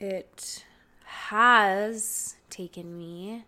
It 0.00 0.64
has 1.04 2.36
taken 2.48 2.96
me 2.96 3.44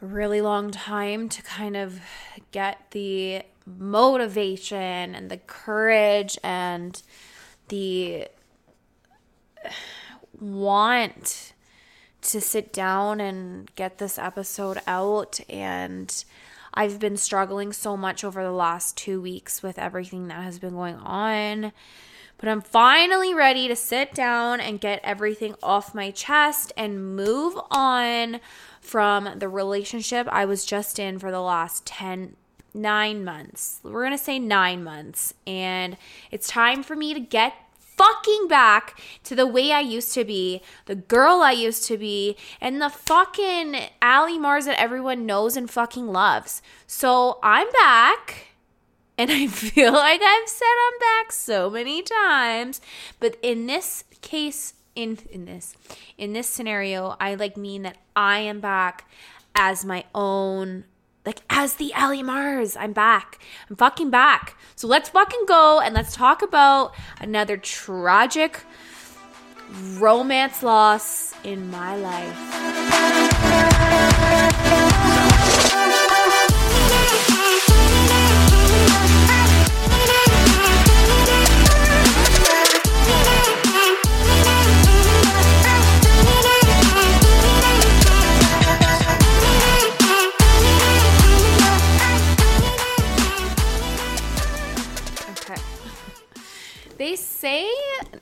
a 0.00 0.06
really 0.06 0.40
long 0.40 0.70
time 0.70 1.28
to 1.28 1.42
kind 1.42 1.76
of 1.76 2.00
get 2.50 2.90
the 2.92 3.42
motivation 3.66 5.14
and 5.14 5.30
the 5.30 5.36
courage 5.36 6.38
and 6.42 7.02
the 7.68 8.28
want 10.40 11.52
to 12.22 12.40
sit 12.40 12.72
down 12.72 13.20
and 13.20 13.70
get 13.76 13.98
this 13.98 14.18
episode 14.18 14.80
out. 14.86 15.40
And 15.48 16.24
I've 16.72 16.98
been 16.98 17.18
struggling 17.18 17.74
so 17.74 17.98
much 17.98 18.24
over 18.24 18.42
the 18.42 18.50
last 18.50 18.96
2 18.96 19.20
weeks 19.20 19.62
with 19.62 19.78
everything 19.78 20.28
that 20.28 20.42
has 20.42 20.58
been 20.58 20.72
going 20.72 20.96
on 20.96 21.72
but 22.40 22.48
I'm 22.48 22.62
finally 22.62 23.34
ready 23.34 23.68
to 23.68 23.76
sit 23.76 24.14
down 24.14 24.60
and 24.60 24.80
get 24.80 25.00
everything 25.04 25.54
off 25.62 25.94
my 25.94 26.10
chest 26.10 26.72
and 26.76 27.14
move 27.14 27.60
on 27.70 28.40
from 28.80 29.38
the 29.38 29.48
relationship 29.48 30.26
I 30.30 30.46
was 30.46 30.64
just 30.64 30.98
in 30.98 31.18
for 31.18 31.30
the 31.30 31.40
last 31.40 31.86
10 31.86 32.36
9 32.72 33.24
months. 33.24 33.80
We're 33.82 34.04
going 34.04 34.16
to 34.16 34.24
say 34.24 34.38
9 34.38 34.84
months 34.84 35.34
and 35.46 35.96
it's 36.30 36.48
time 36.48 36.82
for 36.82 36.94
me 36.96 37.12
to 37.14 37.20
get 37.20 37.54
fucking 37.80 38.48
back 38.48 38.98
to 39.24 39.34
the 39.34 39.46
way 39.46 39.72
I 39.72 39.80
used 39.80 40.14
to 40.14 40.24
be, 40.24 40.62
the 40.86 40.94
girl 40.94 41.42
I 41.42 41.52
used 41.52 41.84
to 41.88 41.98
be, 41.98 42.36
and 42.60 42.80
the 42.80 42.88
fucking 42.88 43.76
Allie 44.00 44.38
Marz 44.38 44.64
that 44.64 44.80
everyone 44.80 45.26
knows 45.26 45.56
and 45.56 45.70
fucking 45.70 46.06
loves. 46.06 46.62
So 46.86 47.38
I'm 47.42 47.70
back. 47.72 48.49
And 49.20 49.30
I 49.30 49.46
feel 49.48 49.92
like 49.92 50.22
I've 50.22 50.48
said 50.48 50.64
I'm 50.66 50.98
back 50.98 51.30
so 51.30 51.68
many 51.68 52.00
times. 52.00 52.80
But 53.18 53.36
in 53.42 53.66
this 53.66 54.04
case, 54.22 54.72
in 54.94 55.18
in 55.30 55.44
this 55.44 55.76
in 56.16 56.32
this 56.32 56.48
scenario, 56.48 57.16
I 57.20 57.34
like 57.34 57.54
mean 57.54 57.82
that 57.82 57.98
I 58.16 58.38
am 58.38 58.60
back 58.60 59.06
as 59.54 59.84
my 59.84 60.04
own 60.14 60.84
like 61.26 61.42
as 61.50 61.74
the 61.74 61.92
Allie 61.92 62.22
Marz. 62.22 62.78
I'm 62.80 62.94
back. 62.94 63.38
I'm 63.68 63.76
fucking 63.76 64.08
back. 64.08 64.56
So 64.74 64.88
let's 64.88 65.10
fucking 65.10 65.44
go 65.46 65.80
and 65.80 65.94
let's 65.94 66.14
talk 66.14 66.40
about 66.40 66.94
another 67.20 67.58
tragic 67.58 68.62
romance 69.98 70.62
loss 70.62 71.34
in 71.44 71.70
my 71.70 71.94
life. 71.94 73.89
Say 97.40 97.70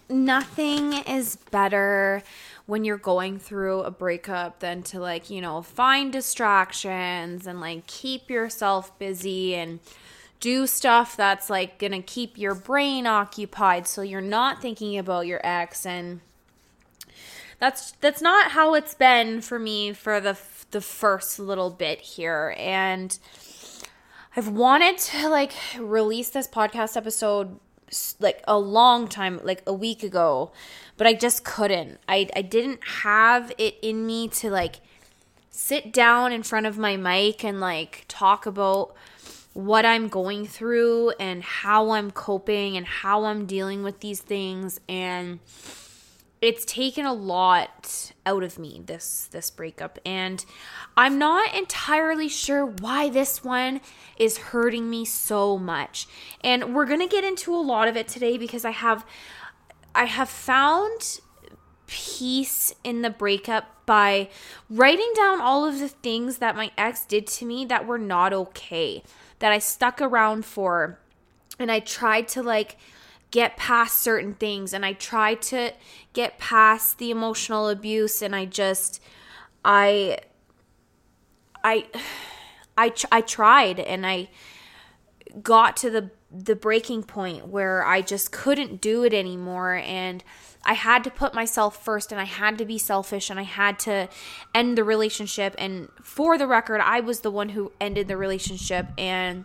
nothing 0.08 0.92
is 0.92 1.36
better 1.50 2.22
when 2.66 2.84
you're 2.84 2.96
going 2.96 3.38
through 3.38 3.80
a 3.80 3.90
breakup 3.90 4.60
than 4.60 4.82
to 4.84 5.00
like, 5.00 5.28
you 5.28 5.40
know, 5.40 5.60
find 5.60 6.12
distractions 6.12 7.46
and 7.46 7.60
like 7.60 7.86
keep 7.86 8.30
yourself 8.30 8.96
busy 8.98 9.56
and 9.56 9.80
do 10.38 10.68
stuff 10.68 11.16
that's 11.16 11.50
like 11.50 11.78
going 11.80 11.90
to 11.90 12.00
keep 12.00 12.38
your 12.38 12.54
brain 12.54 13.06
occupied 13.06 13.88
so 13.88 14.02
you're 14.02 14.20
not 14.20 14.62
thinking 14.62 14.96
about 14.96 15.26
your 15.26 15.40
ex. 15.42 15.84
And 15.84 16.20
that's 17.58 17.92
that's 18.00 18.22
not 18.22 18.52
how 18.52 18.74
it's 18.74 18.94
been 18.94 19.40
for 19.40 19.58
me 19.58 19.92
for 19.92 20.20
the 20.20 20.38
the 20.70 20.80
first 20.80 21.40
little 21.40 21.70
bit 21.70 22.00
here. 22.00 22.54
And 22.56 23.18
I've 24.36 24.48
wanted 24.48 24.98
to 24.98 25.28
like 25.28 25.54
release 25.76 26.30
this 26.30 26.46
podcast 26.46 26.96
episode 26.96 27.58
like 28.20 28.42
a 28.46 28.58
long 28.58 29.08
time 29.08 29.40
like 29.42 29.62
a 29.66 29.72
week 29.72 30.02
ago 30.02 30.50
but 30.96 31.06
i 31.06 31.14
just 31.14 31.44
couldn't. 31.44 31.98
I 32.08 32.28
i 32.34 32.42
didn't 32.42 32.80
have 33.02 33.52
it 33.58 33.76
in 33.82 34.06
me 34.06 34.28
to 34.28 34.50
like 34.50 34.80
sit 35.50 35.92
down 35.92 36.32
in 36.32 36.42
front 36.42 36.66
of 36.66 36.78
my 36.78 36.96
mic 36.96 37.44
and 37.44 37.60
like 37.60 38.04
talk 38.08 38.46
about 38.46 38.94
what 39.54 39.84
i'm 39.84 40.08
going 40.08 40.46
through 40.46 41.10
and 41.18 41.42
how 41.42 41.90
i'm 41.90 42.10
coping 42.10 42.76
and 42.76 42.86
how 42.86 43.24
i'm 43.24 43.46
dealing 43.46 43.82
with 43.82 44.00
these 44.00 44.20
things. 44.20 44.80
And 44.88 45.40
it's 46.40 46.64
taken 46.64 47.04
a 47.04 47.12
lot 47.12 48.12
out 48.24 48.42
of 48.42 48.58
me 48.58 48.82
this 48.84 49.28
this 49.32 49.50
breakup. 49.50 49.98
And 50.04 50.44
i'm 50.96 51.18
not 51.18 51.54
entirely 51.54 52.28
sure 52.28 52.64
why 52.64 53.08
this 53.08 53.42
one 53.42 53.80
is 54.18 54.38
hurting 54.38 54.88
me 54.88 55.04
so 55.04 55.58
much. 55.58 56.06
And 56.42 56.74
we're 56.74 56.86
going 56.86 57.00
to 57.00 57.08
get 57.08 57.24
into 57.24 57.54
a 57.54 57.56
lot 57.60 57.88
of 57.88 57.96
it 57.96 58.08
today 58.08 58.38
because 58.38 58.64
i 58.64 58.70
have 58.70 59.04
i 59.94 60.04
have 60.04 60.28
found 60.28 61.20
peace 61.86 62.74
in 62.84 63.02
the 63.02 63.10
breakup 63.10 63.86
by 63.86 64.28
writing 64.68 65.10
down 65.16 65.40
all 65.40 65.64
of 65.64 65.78
the 65.78 65.88
things 65.88 66.38
that 66.38 66.54
my 66.54 66.70
ex 66.76 67.06
did 67.06 67.26
to 67.26 67.46
me 67.46 67.64
that 67.64 67.86
were 67.86 67.98
not 67.98 68.32
okay 68.32 69.02
that 69.38 69.52
i 69.52 69.58
stuck 69.58 70.00
around 70.00 70.44
for. 70.44 71.00
And 71.58 71.72
i 71.72 71.80
tried 71.80 72.28
to 72.28 72.42
like 72.42 72.76
get 73.30 73.56
past 73.56 74.00
certain 74.00 74.34
things 74.34 74.72
and 74.72 74.84
I 74.84 74.94
tried 74.94 75.42
to 75.42 75.72
get 76.12 76.38
past 76.38 76.98
the 76.98 77.10
emotional 77.10 77.68
abuse 77.68 78.22
and 78.22 78.34
I 78.34 78.46
just 78.46 79.02
I 79.64 80.18
I 81.62 81.86
I 82.76 82.92
I 83.10 83.20
tried 83.22 83.80
and 83.80 84.06
I 84.06 84.28
got 85.42 85.76
to 85.78 85.90
the 85.90 86.10
the 86.30 86.54
breaking 86.54 87.02
point 87.02 87.48
where 87.48 87.84
I 87.84 88.02
just 88.02 88.32
couldn't 88.32 88.80
do 88.80 89.02
it 89.02 89.14
anymore 89.14 89.74
and 89.74 90.22
I 90.64 90.74
had 90.74 91.02
to 91.04 91.10
put 91.10 91.32
myself 91.32 91.82
first 91.82 92.12
and 92.12 92.20
I 92.20 92.24
had 92.24 92.58
to 92.58 92.66
be 92.66 92.76
selfish 92.76 93.30
and 93.30 93.40
I 93.40 93.44
had 93.44 93.78
to 93.80 94.08
end 94.54 94.76
the 94.76 94.84
relationship 94.84 95.54
and 95.58 95.88
for 96.02 96.36
the 96.36 96.46
record 96.46 96.80
I 96.82 97.00
was 97.00 97.20
the 97.20 97.30
one 97.30 97.50
who 97.50 97.72
ended 97.80 98.08
the 98.08 98.16
relationship 98.16 98.86
and 98.98 99.44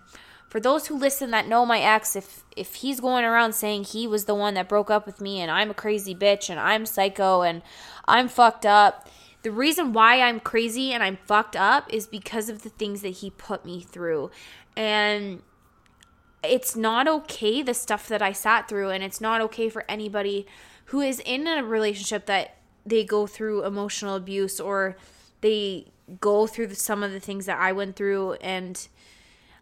for 0.54 0.60
those 0.60 0.86
who 0.86 0.96
listen 0.96 1.32
that 1.32 1.48
know 1.48 1.66
my 1.66 1.80
ex, 1.80 2.16
if 2.16 2.44
if 2.56 2.76
he's 2.76 3.00
going 3.00 3.26
around 3.26 3.54
saying 3.54 3.86
he 3.86 4.06
was 4.06 4.26
the 4.26 4.36
one 4.36 4.54
that 4.54 4.70
broke 4.70 4.92
up 4.92 5.08
with 5.08 5.20
me 5.20 5.42
and 5.42 5.50
I'm 5.50 5.72
a 5.72 5.74
crazy 5.74 6.14
bitch 6.14 6.48
and 6.48 6.60
I'm 6.60 6.86
psycho 6.86 7.42
and 7.42 7.64
I'm 8.08 8.28
fucked 8.28 8.64
up, 8.64 9.10
the 9.42 9.50
reason 9.50 9.94
why 9.94 10.22
I'm 10.22 10.40
crazy 10.40 10.94
and 10.94 11.02
I'm 11.02 11.18
fucked 11.26 11.56
up 11.56 11.92
is 11.92 12.06
because 12.06 12.50
of 12.50 12.62
the 12.62 12.70
things 12.70 13.02
that 13.02 13.16
he 13.16 13.32
put 13.32 13.66
me 13.66 13.82
through. 13.82 14.30
And 14.78 15.42
it's 16.44 16.76
not 16.76 17.08
okay 17.08 17.64
the 17.64 17.74
stuff 17.74 18.08
that 18.10 18.22
I 18.22 18.32
sat 18.32 18.70
through 18.70 18.92
and 18.92 19.04
it's 19.04 19.20
not 19.20 19.42
okay 19.42 19.70
for 19.70 19.84
anybody 19.90 20.46
who 20.86 21.02
is 21.02 21.20
in 21.26 21.48
a 21.48 21.64
relationship 21.64 22.28
that 22.28 22.58
they 22.86 23.04
go 23.04 23.26
through 23.26 23.66
emotional 23.66 24.14
abuse 24.14 24.60
or 24.60 24.98
they 25.42 25.88
go 26.22 26.46
through 26.46 26.76
some 26.76 27.02
of 27.02 27.12
the 27.12 27.20
things 27.20 27.48
that 27.48 27.58
I 27.58 27.72
went 27.72 27.96
through 27.96 28.34
and 28.34 28.88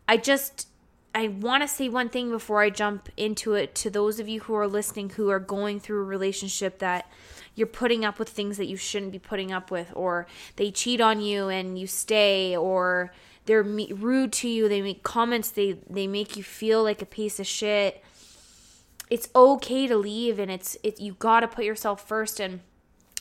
I 0.05 0.17
just 0.17 0.67
I 1.13 1.27
want 1.27 1.61
to 1.61 1.67
say 1.67 1.89
one 1.89 2.09
thing 2.09 2.29
before 2.29 2.61
I 2.61 2.69
jump 2.69 3.09
into 3.17 3.53
it 3.53 3.75
to 3.75 3.89
those 3.89 4.19
of 4.19 4.29
you 4.29 4.41
who 4.41 4.53
are 4.55 4.67
listening 4.67 5.09
who 5.09 5.29
are 5.29 5.39
going 5.39 5.79
through 5.79 6.01
a 6.01 6.05
relationship 6.05 6.79
that 6.79 7.09
you're 7.53 7.67
putting 7.67 8.05
up 8.05 8.17
with 8.17 8.29
things 8.29 8.57
that 8.57 8.67
you 8.67 8.77
shouldn't 8.77 9.11
be 9.11 9.19
putting 9.19 9.51
up 9.51 9.69
with, 9.71 9.91
or 9.93 10.25
they 10.55 10.71
cheat 10.71 11.01
on 11.01 11.21
you 11.21 11.49
and 11.49 11.77
you 11.77 11.85
stay, 11.85 12.55
or 12.55 13.11
they're 13.45 13.61
rude 13.61 14.31
to 14.31 14.47
you, 14.47 14.69
they 14.69 14.81
make 14.81 15.03
comments, 15.03 15.51
they, 15.51 15.77
they 15.89 16.07
make 16.07 16.37
you 16.37 16.43
feel 16.43 16.81
like 16.81 17.01
a 17.01 17.05
piece 17.05 17.39
of 17.39 17.47
shit. 17.47 18.01
It's 19.09 19.27
okay 19.35 19.87
to 19.87 19.97
leave, 19.97 20.39
and 20.39 20.49
it's 20.49 20.77
it, 20.83 21.01
you 21.01 21.15
got 21.19 21.41
to 21.41 21.47
put 21.47 21.65
yourself 21.65 22.07
first. 22.07 22.39
And 22.39 22.61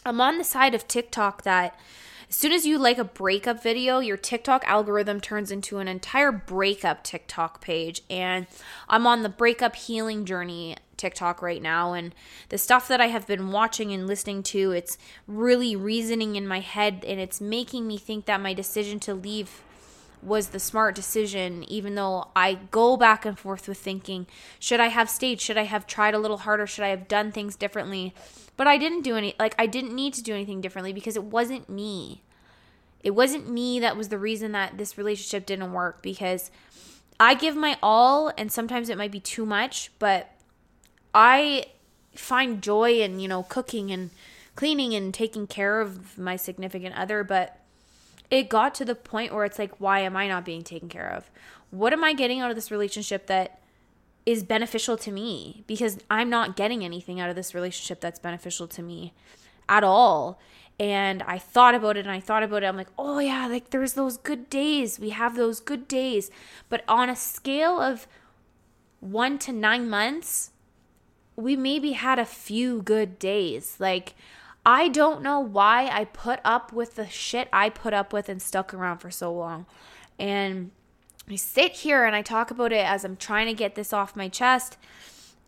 I'm 0.06 0.20
on 0.20 0.38
the 0.38 0.44
side 0.44 0.76
of 0.76 0.86
TikTok 0.86 1.42
that 1.42 1.76
as 2.30 2.36
soon 2.36 2.52
as 2.52 2.64
you 2.64 2.78
like 2.78 2.96
a 2.96 3.04
breakup 3.04 3.60
video, 3.60 3.98
your 3.98 4.16
TikTok 4.16 4.62
algorithm 4.64 5.20
turns 5.20 5.50
into 5.50 5.78
an 5.78 5.88
entire 5.88 6.30
breakup 6.30 7.02
TikTok 7.02 7.60
page. 7.60 8.02
And 8.08 8.46
I'm 8.88 9.04
on 9.04 9.24
the 9.24 9.28
breakup 9.28 9.74
healing 9.74 10.24
journey 10.24 10.76
TikTok 10.96 11.42
right 11.42 11.60
now 11.60 11.92
and 11.92 12.14
the 12.50 12.58
stuff 12.58 12.86
that 12.86 13.00
I 13.00 13.08
have 13.08 13.26
been 13.26 13.50
watching 13.50 13.92
and 13.92 14.06
listening 14.06 14.44
to, 14.44 14.70
it's 14.70 14.96
really 15.26 15.74
reasoning 15.74 16.36
in 16.36 16.46
my 16.46 16.60
head 16.60 17.04
and 17.04 17.18
it's 17.18 17.40
making 17.40 17.88
me 17.88 17.98
think 17.98 18.26
that 18.26 18.40
my 18.40 18.54
decision 18.54 19.00
to 19.00 19.14
leave 19.14 19.62
was 20.22 20.48
the 20.48 20.60
smart 20.60 20.94
decision, 20.94 21.64
even 21.64 21.94
though 21.94 22.28
I 22.36 22.54
go 22.70 22.96
back 22.96 23.24
and 23.24 23.38
forth 23.38 23.68
with 23.68 23.78
thinking, 23.78 24.26
should 24.58 24.80
I 24.80 24.88
have 24.88 25.08
stayed? 25.08 25.40
Should 25.40 25.58
I 25.58 25.64
have 25.64 25.86
tried 25.86 26.14
a 26.14 26.18
little 26.18 26.38
harder? 26.38 26.66
Should 26.66 26.84
I 26.84 26.88
have 26.88 27.08
done 27.08 27.32
things 27.32 27.56
differently? 27.56 28.14
But 28.56 28.66
I 28.66 28.76
didn't 28.76 29.02
do 29.02 29.16
any, 29.16 29.34
like, 29.38 29.54
I 29.58 29.66
didn't 29.66 29.94
need 29.94 30.14
to 30.14 30.22
do 30.22 30.34
anything 30.34 30.60
differently 30.60 30.92
because 30.92 31.16
it 31.16 31.24
wasn't 31.24 31.68
me. 31.68 32.22
It 33.02 33.12
wasn't 33.12 33.50
me 33.50 33.80
that 33.80 33.96
was 33.96 34.08
the 34.08 34.18
reason 34.18 34.52
that 34.52 34.76
this 34.76 34.98
relationship 34.98 35.46
didn't 35.46 35.72
work 35.72 36.02
because 36.02 36.50
I 37.18 37.34
give 37.34 37.56
my 37.56 37.78
all 37.82 38.32
and 38.36 38.52
sometimes 38.52 38.88
it 38.88 38.98
might 38.98 39.12
be 39.12 39.20
too 39.20 39.46
much, 39.46 39.90
but 39.98 40.30
I 41.14 41.66
find 42.14 42.62
joy 42.62 43.00
in, 43.00 43.20
you 43.20 43.28
know, 43.28 43.42
cooking 43.42 43.90
and 43.90 44.10
cleaning 44.56 44.94
and 44.94 45.14
taking 45.14 45.46
care 45.46 45.80
of 45.80 46.18
my 46.18 46.36
significant 46.36 46.94
other, 46.94 47.24
but 47.24 47.59
it 48.30 48.48
got 48.48 48.74
to 48.76 48.84
the 48.84 48.94
point 48.94 49.34
where 49.34 49.44
it's 49.44 49.58
like, 49.58 49.80
why 49.80 50.00
am 50.00 50.16
I 50.16 50.28
not 50.28 50.44
being 50.44 50.62
taken 50.62 50.88
care 50.88 51.10
of? 51.10 51.30
What 51.70 51.92
am 51.92 52.04
I 52.04 52.12
getting 52.12 52.40
out 52.40 52.50
of 52.50 52.56
this 52.56 52.70
relationship 52.70 53.26
that 53.26 53.60
is 54.24 54.42
beneficial 54.44 54.96
to 54.98 55.10
me? 55.10 55.64
Because 55.66 55.98
I'm 56.10 56.30
not 56.30 56.56
getting 56.56 56.84
anything 56.84 57.20
out 57.20 57.30
of 57.30 57.36
this 57.36 57.54
relationship 57.54 58.00
that's 58.00 58.18
beneficial 58.18 58.68
to 58.68 58.82
me 58.82 59.12
at 59.68 59.82
all. 59.82 60.40
And 60.78 61.22
I 61.24 61.38
thought 61.38 61.74
about 61.74 61.96
it 61.96 62.06
and 62.06 62.10
I 62.10 62.20
thought 62.20 62.42
about 62.42 62.62
it. 62.62 62.66
I'm 62.66 62.76
like, 62.76 62.88
oh 62.98 63.18
yeah, 63.18 63.46
like 63.46 63.70
there's 63.70 63.94
those 63.94 64.16
good 64.16 64.48
days. 64.48 64.98
We 64.98 65.10
have 65.10 65.36
those 65.36 65.60
good 65.60 65.86
days. 65.86 66.30
But 66.68 66.84
on 66.88 67.10
a 67.10 67.16
scale 67.16 67.80
of 67.80 68.06
one 69.00 69.38
to 69.40 69.52
nine 69.52 69.90
months, 69.90 70.52
we 71.36 71.56
maybe 71.56 71.92
had 71.92 72.18
a 72.18 72.24
few 72.24 72.82
good 72.82 73.18
days. 73.18 73.76
Like, 73.78 74.14
I 74.64 74.88
don't 74.88 75.22
know 75.22 75.40
why 75.40 75.88
I 75.88 76.04
put 76.04 76.40
up 76.44 76.72
with 76.72 76.96
the 76.96 77.08
shit 77.08 77.48
I 77.52 77.70
put 77.70 77.94
up 77.94 78.12
with 78.12 78.28
and 78.28 78.42
stuck 78.42 78.74
around 78.74 78.98
for 78.98 79.10
so 79.10 79.32
long. 79.32 79.66
And 80.18 80.70
I 81.28 81.36
sit 81.36 81.72
here 81.72 82.04
and 82.04 82.14
I 82.14 82.22
talk 82.22 82.50
about 82.50 82.72
it 82.72 82.84
as 82.84 83.04
I'm 83.04 83.16
trying 83.16 83.46
to 83.46 83.54
get 83.54 83.74
this 83.74 83.92
off 83.92 84.16
my 84.16 84.28
chest. 84.28 84.76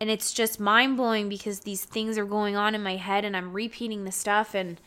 And 0.00 0.10
it's 0.10 0.32
just 0.32 0.58
mind 0.58 0.96
blowing 0.96 1.28
because 1.28 1.60
these 1.60 1.84
things 1.84 2.16
are 2.16 2.24
going 2.24 2.56
on 2.56 2.74
in 2.74 2.82
my 2.82 2.96
head 2.96 3.24
and 3.24 3.36
I'm 3.36 3.52
repeating 3.52 4.04
the 4.04 4.12
stuff. 4.12 4.54
And 4.54 4.80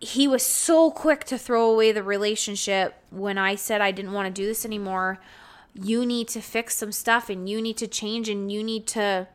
he 0.00 0.26
was 0.26 0.42
so 0.42 0.90
quick 0.90 1.24
to 1.24 1.38
throw 1.38 1.70
away 1.70 1.92
the 1.92 2.02
relationship 2.02 2.96
when 3.10 3.38
I 3.38 3.54
said 3.54 3.80
I 3.80 3.90
didn't 3.90 4.12
want 4.12 4.34
to 4.34 4.42
do 4.42 4.46
this 4.46 4.64
anymore. 4.64 5.18
You 5.74 6.06
need 6.06 6.28
to 6.28 6.40
fix 6.40 6.76
some 6.76 6.92
stuff 6.92 7.28
and 7.28 7.48
you 7.48 7.60
need 7.60 7.76
to 7.78 7.86
change 7.86 8.28
and 8.28 8.50
you 8.50 8.64
need 8.64 8.86
to. 8.88 9.28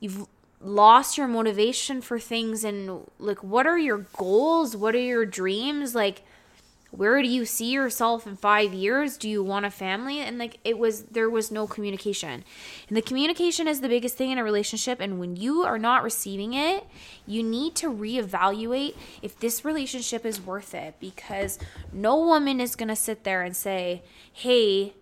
You've 0.00 0.26
lost 0.60 1.16
your 1.16 1.26
motivation 1.26 2.02
for 2.02 2.18
things 2.18 2.64
and 2.64 3.02
like 3.18 3.42
what 3.42 3.66
are 3.66 3.78
your 3.78 4.06
goals? 4.16 4.76
What 4.76 4.94
are 4.94 4.98
your 4.98 5.24
dreams? 5.24 5.94
Like 5.94 6.22
where 6.90 7.22
do 7.22 7.28
you 7.28 7.44
see 7.44 7.70
yourself 7.70 8.26
in 8.26 8.36
5 8.36 8.74
years? 8.74 9.16
Do 9.16 9.28
you 9.28 9.44
want 9.44 9.64
a 9.64 9.70
family? 9.70 10.18
And 10.18 10.38
like 10.38 10.58
it 10.64 10.76
was 10.76 11.04
there 11.04 11.30
was 11.30 11.50
no 11.50 11.66
communication. 11.66 12.44
And 12.88 12.96
the 12.96 13.02
communication 13.02 13.68
is 13.68 13.80
the 13.80 13.88
biggest 13.88 14.16
thing 14.16 14.30
in 14.30 14.38
a 14.38 14.44
relationship. 14.44 15.00
And 15.00 15.18
when 15.18 15.36
you 15.36 15.62
are 15.62 15.78
not 15.78 16.02
receiving 16.02 16.54
it 16.54 16.86
you 17.26 17.42
need 17.42 17.74
to 17.76 17.88
reevaluate 17.88 18.96
if 19.22 19.38
this 19.38 19.64
relationship 19.64 20.26
is 20.26 20.40
worth 20.40 20.74
it. 20.74 20.96
Because 21.00 21.58
no 21.92 22.18
woman 22.18 22.60
is 22.60 22.76
going 22.76 22.88
to 22.88 22.96
sit 22.96 23.24
there 23.24 23.42
and 23.42 23.56
say 23.56 24.02
hey 24.32 24.94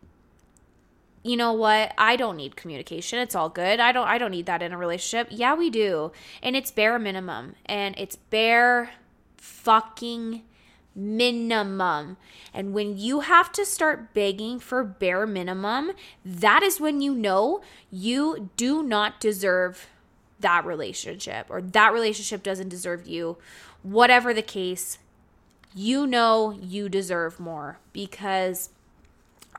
you 1.23 1.37
know 1.37 1.53
what? 1.53 1.93
I 1.99 2.17
don't 2.17 2.37
need 2.37 2.57
communication. 2.57 3.19
It's 3.19 3.35
all 3.35 3.49
good. 3.49 3.81
I 3.81 3.93
don't 3.93 4.07
i 4.07 4.19
don't 4.19 4.31
need 4.31 4.47
that 4.47 4.63
in 4.63 4.73
a 4.73 4.79
relationship. 4.79 5.29
Yeah 5.31 5.55
we 5.55 5.71
do. 5.71 6.13
And 6.43 6.57
it's 6.57 6.71
bare 6.71 6.99
minimum. 6.99 7.55
And 7.67 7.95
it's 7.99 8.17
bare 8.17 8.91
fucking 9.37 10.43
minimum. 10.95 12.17
And 12.53 12.73
when 12.73 12.97
you 12.97 13.21
have 13.21 13.53
to 13.53 13.65
start 13.65 14.15
begging 14.15 14.59
for 14.59 14.83
bare 14.83 15.27
minimum 15.27 15.93
that 16.25 16.63
is 16.63 16.81
when 16.81 17.01
you 17.01 17.15
know 17.15 17.63
you 17.91 18.51
do 18.57 18.83
not 18.83 19.21
deserve 19.21 19.89
that 20.41 20.65
relationship 20.65 21.47
or 21.49 21.61
that 21.61 21.93
relationship 21.93 22.43
doesn't 22.43 22.69
deserve 22.69 23.07
you. 23.07 23.39
Whatever 23.83 24.33
the 24.33 24.43
case 24.43 24.99
you 25.75 26.07
know 26.07 26.59
you 26.61 26.89
deserve 26.89 27.39
more 27.39 27.79
because 27.93 28.71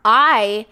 i 0.04 0.66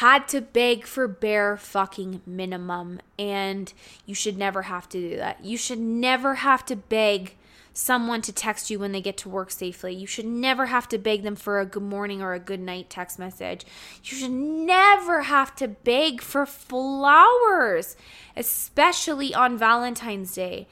had 0.00 0.26
to 0.26 0.40
beg 0.40 0.86
for 0.86 1.06
bare 1.06 1.58
fucking 1.58 2.22
minimum. 2.24 2.98
And 3.18 3.70
you 4.06 4.14
should 4.14 4.38
never 4.38 4.62
have 4.62 4.88
to 4.88 4.98
do 4.98 5.16
that. 5.16 5.44
You 5.44 5.58
should 5.58 5.78
never 5.78 6.36
have 6.36 6.64
to 6.66 6.76
beg 6.76 7.36
someone 7.74 8.22
to 8.22 8.32
text 8.32 8.70
you 8.70 8.78
when 8.78 8.92
they 8.92 9.02
get 9.02 9.18
to 9.18 9.28
work 9.28 9.50
safely. 9.50 9.94
You 9.94 10.06
should 10.06 10.24
never 10.24 10.66
have 10.66 10.88
to 10.88 10.96
beg 10.98 11.22
them 11.22 11.36
for 11.36 11.60
a 11.60 11.66
good 11.66 11.82
morning 11.82 12.22
or 12.22 12.32
a 12.32 12.40
good 12.40 12.60
night 12.60 12.88
text 12.88 13.18
message. 13.18 13.66
You 14.02 14.16
should 14.16 14.30
never 14.30 15.24
have 15.24 15.54
to 15.56 15.68
beg 15.68 16.22
for 16.22 16.46
flowers, 16.46 17.94
especially 18.34 19.34
on 19.34 19.58
Valentine's 19.58 20.34
Day. 20.34 20.66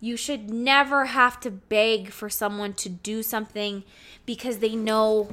You 0.00 0.18
should 0.18 0.50
never 0.50 1.06
have 1.06 1.40
to 1.40 1.50
beg 1.50 2.10
for 2.10 2.28
someone 2.28 2.74
to 2.74 2.90
do 2.90 3.22
something 3.22 3.84
because 4.26 4.58
they 4.58 4.76
know 4.76 5.30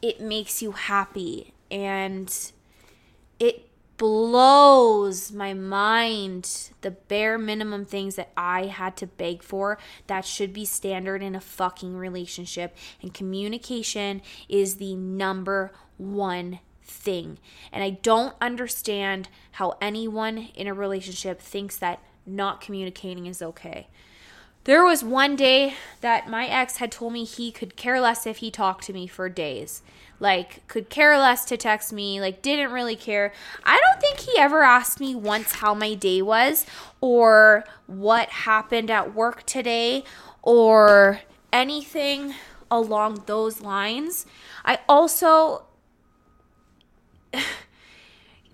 it 0.00 0.20
makes 0.20 0.62
you 0.62 0.70
happy. 0.70 1.52
And 1.72 2.32
it 3.38 3.68
blows 3.98 5.32
my 5.32 5.52
mind 5.52 6.70
the 6.82 6.90
bare 6.92 7.36
minimum 7.36 7.84
things 7.84 8.14
that 8.14 8.30
I 8.36 8.66
had 8.66 8.96
to 8.98 9.06
beg 9.06 9.42
for 9.42 9.76
that 10.06 10.24
should 10.24 10.52
be 10.52 10.64
standard 10.64 11.22
in 11.22 11.34
a 11.34 11.40
fucking 11.40 11.96
relationship. 11.96 12.76
And 13.02 13.12
communication 13.12 14.22
is 14.48 14.76
the 14.76 14.94
number 14.94 15.72
one 15.96 16.60
thing. 16.80 17.38
And 17.72 17.82
I 17.82 17.90
don't 17.90 18.34
understand 18.40 19.28
how 19.52 19.76
anyone 19.80 20.48
in 20.54 20.68
a 20.68 20.74
relationship 20.74 21.40
thinks 21.40 21.76
that 21.76 22.00
not 22.24 22.60
communicating 22.60 23.26
is 23.26 23.42
okay. 23.42 23.88
There 24.64 24.84
was 24.84 25.02
one 25.02 25.34
day 25.36 25.74
that 26.00 26.28
my 26.28 26.46
ex 26.46 26.76
had 26.76 26.92
told 26.92 27.12
me 27.12 27.24
he 27.24 27.50
could 27.50 27.76
care 27.76 28.00
less 28.00 28.26
if 28.26 28.38
he 28.38 28.50
talked 28.50 28.84
to 28.84 28.92
me 28.92 29.06
for 29.06 29.28
days 29.28 29.82
like 30.20 30.66
could 30.66 30.88
care 30.88 31.16
less 31.18 31.44
to 31.46 31.56
text 31.56 31.92
me, 31.92 32.20
like 32.20 32.42
didn't 32.42 32.72
really 32.72 32.96
care. 32.96 33.32
I 33.64 33.80
don't 33.80 34.00
think 34.00 34.20
he 34.20 34.38
ever 34.38 34.62
asked 34.62 35.00
me 35.00 35.14
once 35.14 35.52
how 35.52 35.74
my 35.74 35.94
day 35.94 36.22
was 36.22 36.66
or 37.00 37.64
what 37.86 38.28
happened 38.28 38.90
at 38.90 39.14
work 39.14 39.44
today 39.46 40.04
or 40.42 41.20
anything 41.52 42.34
along 42.70 43.22
those 43.26 43.60
lines. 43.60 44.26
I 44.64 44.78
also 44.88 45.66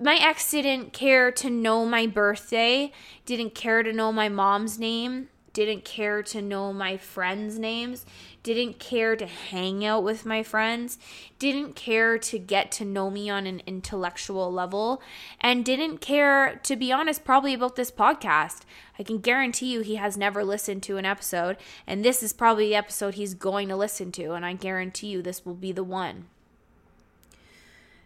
my 0.00 0.16
ex 0.16 0.50
didn't 0.50 0.92
care 0.92 1.30
to 1.32 1.48
know 1.48 1.86
my 1.86 2.06
birthday, 2.06 2.92
didn't 3.24 3.54
care 3.54 3.82
to 3.82 3.92
know 3.92 4.12
my 4.12 4.28
mom's 4.28 4.78
name, 4.78 5.28
didn't 5.54 5.84
care 5.84 6.22
to 6.22 6.42
know 6.42 6.72
my 6.72 6.98
friends' 6.98 7.58
names 7.58 8.04
didn't 8.44 8.78
care 8.78 9.16
to 9.16 9.26
hang 9.26 9.84
out 9.84 10.04
with 10.04 10.26
my 10.26 10.42
friends, 10.42 10.98
didn't 11.38 11.74
care 11.74 12.18
to 12.18 12.38
get 12.38 12.70
to 12.70 12.84
know 12.84 13.10
me 13.10 13.28
on 13.30 13.46
an 13.46 13.62
intellectual 13.66 14.52
level, 14.52 15.02
and 15.40 15.64
didn't 15.64 15.98
care, 15.98 16.60
to 16.62 16.76
be 16.76 16.92
honest, 16.92 17.24
probably 17.24 17.54
about 17.54 17.74
this 17.74 17.90
podcast. 17.90 18.60
I 18.98 19.02
can 19.02 19.18
guarantee 19.18 19.72
you 19.72 19.80
he 19.80 19.96
has 19.96 20.18
never 20.18 20.44
listened 20.44 20.82
to 20.84 20.98
an 20.98 21.06
episode, 21.06 21.56
and 21.86 22.04
this 22.04 22.22
is 22.22 22.34
probably 22.34 22.68
the 22.68 22.76
episode 22.76 23.14
he's 23.14 23.32
going 23.32 23.68
to 23.68 23.76
listen 23.76 24.12
to, 24.12 24.34
and 24.34 24.44
I 24.44 24.52
guarantee 24.52 25.08
you 25.08 25.22
this 25.22 25.46
will 25.46 25.54
be 25.54 25.72
the 25.72 25.82
one. 25.82 26.26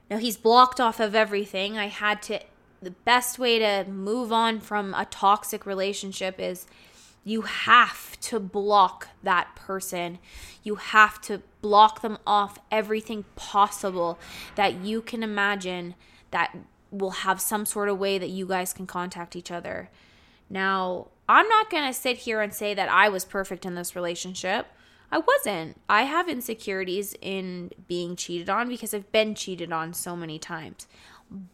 Now 0.09 0.19
he's 0.19 0.37
blocked 0.37 0.81
off 0.81 1.01
of 1.01 1.17
everything. 1.17 1.77
I 1.77 1.89
had 1.89 2.23
to 2.23 2.41
the 2.81 2.93
best 2.93 3.41
way 3.41 3.59
to 3.59 3.85
move 3.91 4.33
on 4.33 4.61
from 4.61 4.95
a 4.95 5.05
toxic 5.05 5.67
relationship 5.67 6.39
is 6.39 6.65
you 7.29 7.43
have 7.43 8.19
to 8.21 8.41
block 8.41 9.09
that 9.23 9.55
person. 9.55 10.19
You 10.63 10.77
have 10.77 11.21
to 11.23 11.43
block 11.61 12.01
them 12.01 12.19
off 12.27 12.59
everything 12.71 13.25
possible 13.37 14.19
that 14.55 14.77
you 14.77 15.03
can 15.03 15.23
imagine 15.23 15.95
that 16.31 16.57
will 16.91 17.11
have 17.11 17.39
some 17.41 17.67
sort 17.67 17.91
of 17.91 17.99
way 17.99 18.17
that 18.17 18.31
you 18.31 18.47
guys 18.47 18.73
can 18.73 18.87
contact 18.87 19.37
each 19.37 19.51
other. 19.51 19.91
Now, 20.49 21.09
I'm 21.29 21.47
not 21.49 21.69
going 21.69 21.87
to 21.87 21.93
sit 21.93 22.19
here 22.19 22.41
and 22.41 22.55
say 22.55 22.73
that 22.73 22.89
I 22.89 23.11
was 23.11 23.27
perfect 23.27 23.67
in 23.67 23.75
this 23.75 23.95
relationship. 23.95 24.67
I 25.13 25.19
wasn't. 25.19 25.79
I 25.87 26.05
have 26.05 26.31
insecurities 26.31 27.15
in 27.21 27.73
being 27.87 28.17
cheated 28.17 28.49
on 28.49 28.69
because 28.69 28.95
I've 28.95 29.13
been 29.13 29.35
cheated 29.35 29.71
on 29.71 29.93
so 29.93 30.17
many 30.17 30.39
times. 30.39 30.87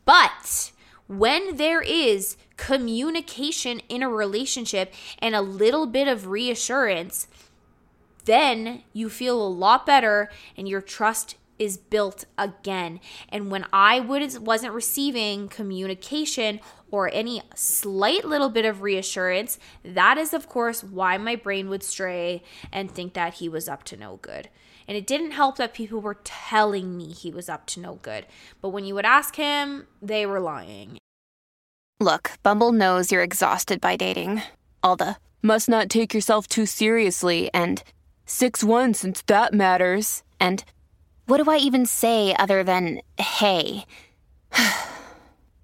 But 0.04 0.70
when 1.06 1.56
there 1.56 1.82
is 1.82 2.36
communication 2.56 3.80
in 3.88 4.02
a 4.02 4.08
relationship 4.08 4.92
and 5.18 5.34
a 5.34 5.40
little 5.40 5.86
bit 5.86 6.08
of 6.08 6.28
reassurance, 6.28 7.26
then 8.24 8.82
you 8.92 9.10
feel 9.10 9.40
a 9.40 9.48
lot 9.48 9.84
better 9.84 10.30
and 10.56 10.68
your 10.68 10.80
trust 10.80 11.36
is 11.58 11.76
built 11.76 12.24
again. 12.36 12.98
And 13.28 13.50
when 13.50 13.64
I 13.72 14.00
wasn't 14.00 14.72
receiving 14.72 15.48
communication 15.48 16.60
or 16.90 17.10
any 17.12 17.42
slight 17.54 18.24
little 18.24 18.48
bit 18.48 18.64
of 18.64 18.82
reassurance, 18.82 19.58
that 19.84 20.18
is, 20.18 20.34
of 20.34 20.48
course, 20.48 20.82
why 20.82 21.16
my 21.16 21.36
brain 21.36 21.68
would 21.68 21.82
stray 21.82 22.42
and 22.72 22.90
think 22.90 23.14
that 23.14 23.34
he 23.34 23.48
was 23.48 23.68
up 23.68 23.84
to 23.84 23.96
no 23.96 24.18
good. 24.22 24.48
And 24.86 24.96
it 24.96 25.06
didn't 25.06 25.32
help 25.32 25.56
that 25.56 25.74
people 25.74 26.00
were 26.00 26.18
telling 26.24 26.96
me 26.96 27.12
he 27.12 27.30
was 27.30 27.48
up 27.48 27.66
to 27.68 27.80
no 27.80 27.94
good. 28.02 28.26
But 28.60 28.70
when 28.70 28.84
you 28.84 28.94
would 28.94 29.06
ask 29.06 29.36
him, 29.36 29.86
they 30.02 30.26
were 30.26 30.40
lying. 30.40 30.98
Look, 32.00 32.32
Bumble 32.42 32.72
knows 32.72 33.10
you're 33.10 33.22
exhausted 33.22 33.80
by 33.80 33.96
dating. 33.96 34.42
All 34.82 34.96
the 34.96 35.16
must 35.42 35.68
not 35.68 35.88
take 35.88 36.12
yourself 36.12 36.46
too 36.46 36.66
seriously 36.66 37.50
and 37.54 37.82
6 38.26 38.64
1 38.64 38.94
since 38.94 39.22
that 39.22 39.54
matters. 39.54 40.22
And 40.40 40.64
what 41.26 41.42
do 41.42 41.50
I 41.50 41.56
even 41.56 41.86
say 41.86 42.34
other 42.38 42.62
than 42.62 43.00
hey? 43.18 43.84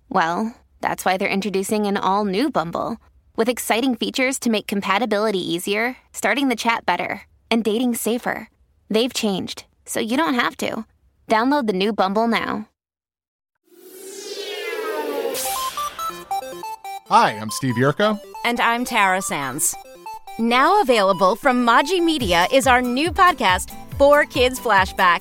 well, 0.08 0.54
that's 0.80 1.04
why 1.04 1.16
they're 1.16 1.28
introducing 1.28 1.86
an 1.86 1.96
all 1.96 2.24
new 2.24 2.50
Bumble 2.50 2.96
with 3.36 3.48
exciting 3.48 3.94
features 3.94 4.38
to 4.38 4.50
make 4.50 4.66
compatibility 4.66 5.38
easier, 5.38 5.96
starting 6.12 6.48
the 6.48 6.56
chat 6.56 6.84
better, 6.86 7.22
and 7.50 7.64
dating 7.64 7.94
safer. 7.94 8.48
They've 8.90 9.14
changed, 9.14 9.64
so 9.86 10.00
you 10.00 10.16
don't 10.16 10.34
have 10.34 10.56
to. 10.58 10.84
Download 11.28 11.66
the 11.68 11.72
new 11.72 11.92
Bumble 11.92 12.26
now. 12.26 12.66
Hi, 17.08 17.30
I'm 17.32 17.50
Steve 17.50 17.76
Yerko. 17.76 18.20
And 18.44 18.60
I'm 18.60 18.84
Tara 18.84 19.22
Sands. 19.22 19.74
Now 20.38 20.80
available 20.80 21.36
from 21.36 21.66
Maji 21.66 22.02
Media 22.02 22.46
is 22.52 22.66
our 22.66 22.82
new 22.82 23.12
podcast, 23.12 23.70
Four 23.96 24.24
Kids 24.24 24.58
Flashback. 24.58 25.20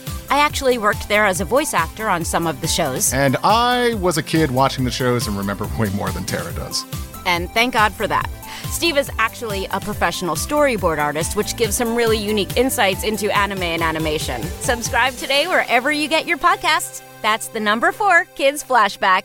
I 0.31 0.37
actually 0.37 0.77
worked 0.77 1.09
there 1.09 1.25
as 1.25 1.41
a 1.41 1.45
voice 1.45 1.73
actor 1.73 2.07
on 2.07 2.23
some 2.23 2.47
of 2.47 2.61
the 2.61 2.67
shows. 2.67 3.11
And 3.11 3.35
I 3.43 3.95
was 3.95 4.17
a 4.17 4.23
kid 4.23 4.49
watching 4.49 4.85
the 4.85 4.91
shows 4.91 5.27
and 5.27 5.37
remember 5.37 5.69
way 5.77 5.89
more 5.89 6.09
than 6.09 6.23
Tara 6.23 6.53
does. 6.53 6.85
And 7.25 7.51
thank 7.51 7.73
God 7.73 7.91
for 7.91 8.07
that. 8.07 8.29
Steve 8.69 8.97
is 8.97 9.11
actually 9.19 9.65
a 9.71 9.81
professional 9.81 10.35
storyboard 10.35 10.99
artist, 10.99 11.35
which 11.35 11.57
gives 11.57 11.75
some 11.75 11.95
really 11.95 12.17
unique 12.17 12.55
insights 12.55 13.03
into 13.03 13.29
anime 13.37 13.63
and 13.63 13.81
animation. 13.81 14.41
Subscribe 14.61 15.13
today 15.15 15.47
wherever 15.47 15.91
you 15.91 16.07
get 16.07 16.25
your 16.25 16.37
podcasts. 16.37 17.03
That's 17.21 17.49
the 17.49 17.59
number 17.59 17.91
four 17.91 18.23
Kids 18.35 18.63
Flashback. 18.63 19.23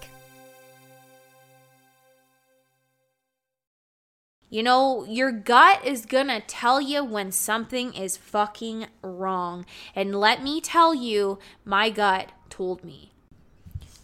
You 4.49 4.62
know, 4.62 5.05
your 5.05 5.33
gut 5.33 5.85
is 5.85 6.07
gonna 6.07 6.41
tell 6.41 6.81
you 6.81 7.05
when 7.05 7.33
something 7.33 7.93
is 7.95 8.17
fucking 8.17 8.87
wrong. 9.03 9.67
And 9.95 10.15
let 10.15 10.43
me 10.43 10.61
tell 10.61 10.95
you, 10.95 11.38
my 11.65 11.91
gut 11.91 12.31
told 12.49 12.85
me. 12.85 13.11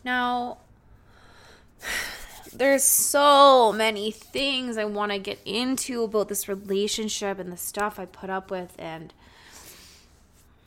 Now, 0.04 0.58
there's 2.52 2.82
so 2.82 3.72
many 3.72 4.10
things 4.10 4.76
I 4.76 4.84
want 4.84 5.12
to 5.12 5.18
get 5.18 5.38
into 5.44 6.02
about 6.02 6.28
this 6.28 6.48
relationship 6.48 7.38
and 7.38 7.52
the 7.52 7.56
stuff 7.56 7.98
I 7.98 8.04
put 8.04 8.28
up 8.28 8.50
with. 8.50 8.74
And 8.78 9.14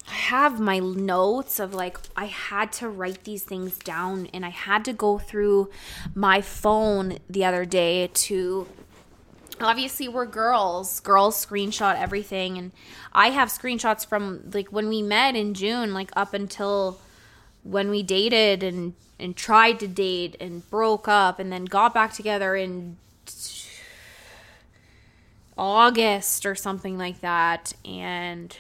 I 0.08 0.14
have 0.14 0.60
my 0.60 0.80
notes 0.80 1.60
of 1.60 1.74
like, 1.74 1.98
I 2.16 2.26
had 2.26 2.72
to 2.74 2.88
write 2.88 3.24
these 3.24 3.44
things 3.44 3.78
down 3.78 4.28
and 4.34 4.46
I 4.46 4.50
had 4.50 4.86
to 4.86 4.94
go 4.94 5.18
through 5.18 5.70
my 6.14 6.42
phone 6.42 7.18
the 7.30 7.44
other 7.44 7.66
day 7.66 8.08
to 8.08 8.68
obviously 9.62 10.08
we're 10.08 10.26
girls. 10.26 11.00
Girls 11.00 11.46
screenshot 11.46 12.00
everything 12.00 12.58
and 12.58 12.72
i 13.14 13.30
have 13.30 13.50
screenshots 13.50 14.06
from 14.06 14.42
like 14.54 14.68
when 14.70 14.90
we 14.90 15.02
met 15.02 15.36
in 15.36 15.54
june 15.54 15.94
like 15.94 16.12
up 16.16 16.34
until 16.34 17.00
when 17.64 17.90
we 17.90 18.04
dated 18.04 18.62
and 18.62 18.94
and 19.20 19.36
tried 19.36 19.80
to 19.80 19.88
date 19.88 20.36
and 20.40 20.70
broke 20.70 21.08
up 21.08 21.40
and 21.40 21.52
then 21.52 21.66
got 21.66 21.94
back 21.94 22.14
together 22.14 22.56
in 22.56 22.98
august 25.58 26.46
or 26.46 26.54
something 26.54 26.98
like 26.98 27.22
that. 27.22 27.74
And 27.86 28.56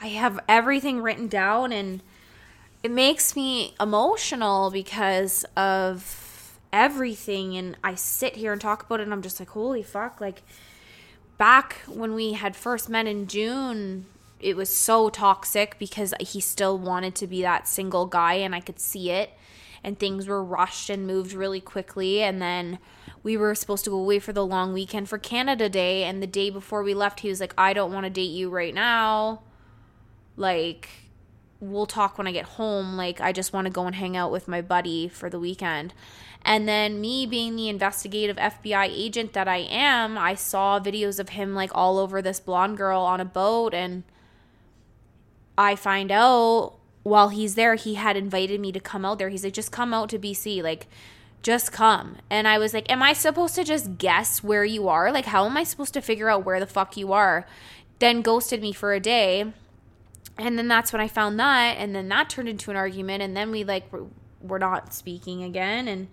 i 0.00 0.08
have 0.08 0.40
everything 0.48 1.02
written 1.02 1.28
down 1.28 1.72
and 1.72 2.02
it 2.82 2.90
makes 2.90 3.36
me 3.36 3.74
emotional 3.80 4.70
because 4.70 5.44
of 5.56 6.21
everything 6.72 7.56
and 7.56 7.76
I 7.84 7.94
sit 7.94 8.36
here 8.36 8.52
and 8.52 8.60
talk 8.60 8.84
about 8.84 9.00
it 9.00 9.04
and 9.04 9.12
I'm 9.12 9.22
just 9.22 9.38
like, 9.38 9.50
holy 9.50 9.82
fuck, 9.82 10.20
like 10.20 10.42
back 11.38 11.76
when 11.86 12.14
we 12.14 12.32
had 12.32 12.56
first 12.56 12.88
met 12.88 13.06
in 13.06 13.26
June, 13.26 14.06
it 14.40 14.56
was 14.56 14.74
so 14.74 15.08
toxic 15.08 15.78
because 15.78 16.14
he 16.20 16.40
still 16.40 16.78
wanted 16.78 17.14
to 17.16 17.26
be 17.26 17.42
that 17.42 17.68
single 17.68 18.06
guy 18.06 18.34
and 18.34 18.54
I 18.54 18.60
could 18.60 18.80
see 18.80 19.10
it 19.10 19.30
and 19.84 19.98
things 19.98 20.26
were 20.26 20.42
rushed 20.42 20.90
and 20.90 21.06
moved 21.06 21.32
really 21.32 21.60
quickly 21.60 22.22
and 22.22 22.40
then 22.40 22.78
we 23.22 23.36
were 23.36 23.54
supposed 23.54 23.84
to 23.84 23.90
go 23.90 23.98
away 23.98 24.18
for 24.18 24.32
the 24.32 24.46
long 24.46 24.72
weekend 24.72 25.08
for 25.08 25.18
Canada 25.18 25.68
Day 25.68 26.04
and 26.04 26.22
the 26.22 26.26
day 26.26 26.50
before 26.50 26.82
we 26.82 26.94
left 26.94 27.20
he 27.20 27.28
was 27.28 27.40
like 27.40 27.54
I 27.56 27.72
don't 27.72 27.92
want 27.92 28.04
to 28.04 28.10
date 28.10 28.30
you 28.30 28.50
right 28.50 28.74
now. 28.74 29.42
Like 30.36 30.88
we'll 31.62 31.86
talk 31.86 32.18
when 32.18 32.26
I 32.26 32.32
get 32.32 32.44
home 32.44 32.96
like 32.96 33.20
I 33.20 33.32
just 33.32 33.52
want 33.52 33.66
to 33.66 33.72
go 33.72 33.86
and 33.86 33.94
hang 33.94 34.16
out 34.16 34.32
with 34.32 34.48
my 34.48 34.60
buddy 34.60 35.08
for 35.08 35.30
the 35.30 35.38
weekend 35.38 35.94
and 36.44 36.68
then 36.68 37.00
me 37.00 37.24
being 37.24 37.54
the 37.54 37.68
investigative 37.68 38.36
FBI 38.36 38.88
agent 38.88 39.32
that 39.32 39.46
I 39.46 39.58
am, 39.58 40.18
I 40.18 40.34
saw 40.34 40.80
videos 40.80 41.20
of 41.20 41.30
him 41.30 41.54
like 41.54 41.70
all 41.72 41.98
over 41.98 42.20
this 42.20 42.40
blonde 42.40 42.76
girl 42.76 43.00
on 43.02 43.20
a 43.20 43.24
boat 43.24 43.74
and 43.74 44.02
I 45.56 45.76
find 45.76 46.10
out 46.10 46.74
while 47.04 47.28
he's 47.28 47.54
there 47.54 47.76
he 47.76 47.94
had 47.94 48.16
invited 48.16 48.60
me 48.60 48.72
to 48.72 48.80
come 48.80 49.04
out 49.04 49.18
there. 49.18 49.28
He's 49.28 49.44
like 49.44 49.52
just 49.52 49.70
come 49.70 49.94
out 49.94 50.08
to 50.10 50.18
BC 50.18 50.62
like 50.62 50.88
just 51.42 51.70
come. 51.70 52.16
And 52.28 52.48
I 52.48 52.58
was 52.58 52.74
like, 52.74 52.90
Am 52.90 53.02
I 53.02 53.12
supposed 53.12 53.54
to 53.54 53.64
just 53.64 53.98
guess 53.98 54.42
where 54.42 54.64
you 54.64 54.88
are? 54.88 55.12
Like, 55.12 55.26
how 55.26 55.46
am 55.46 55.56
I 55.56 55.64
supposed 55.64 55.94
to 55.94 56.00
figure 56.00 56.28
out 56.28 56.44
where 56.44 56.58
the 56.58 56.66
fuck 56.66 56.96
you 56.96 57.12
are? 57.12 57.46
Then 58.00 58.22
ghosted 58.22 58.60
me 58.60 58.72
for 58.72 58.92
a 58.92 59.00
day. 59.00 59.52
And 60.38 60.58
then 60.58 60.68
that's 60.68 60.92
when 60.92 61.00
I 61.00 61.08
found 61.08 61.38
that. 61.38 61.76
And 61.78 61.94
then 61.94 62.08
that 62.08 62.30
turned 62.30 62.48
into 62.48 62.70
an 62.70 62.76
argument. 62.76 63.22
And 63.22 63.36
then 63.36 63.50
we 63.50 63.64
like 63.64 63.90
were 64.42 64.58
not 64.58 64.92
speaking 64.92 65.42
again 65.42 65.88
and 65.88 66.08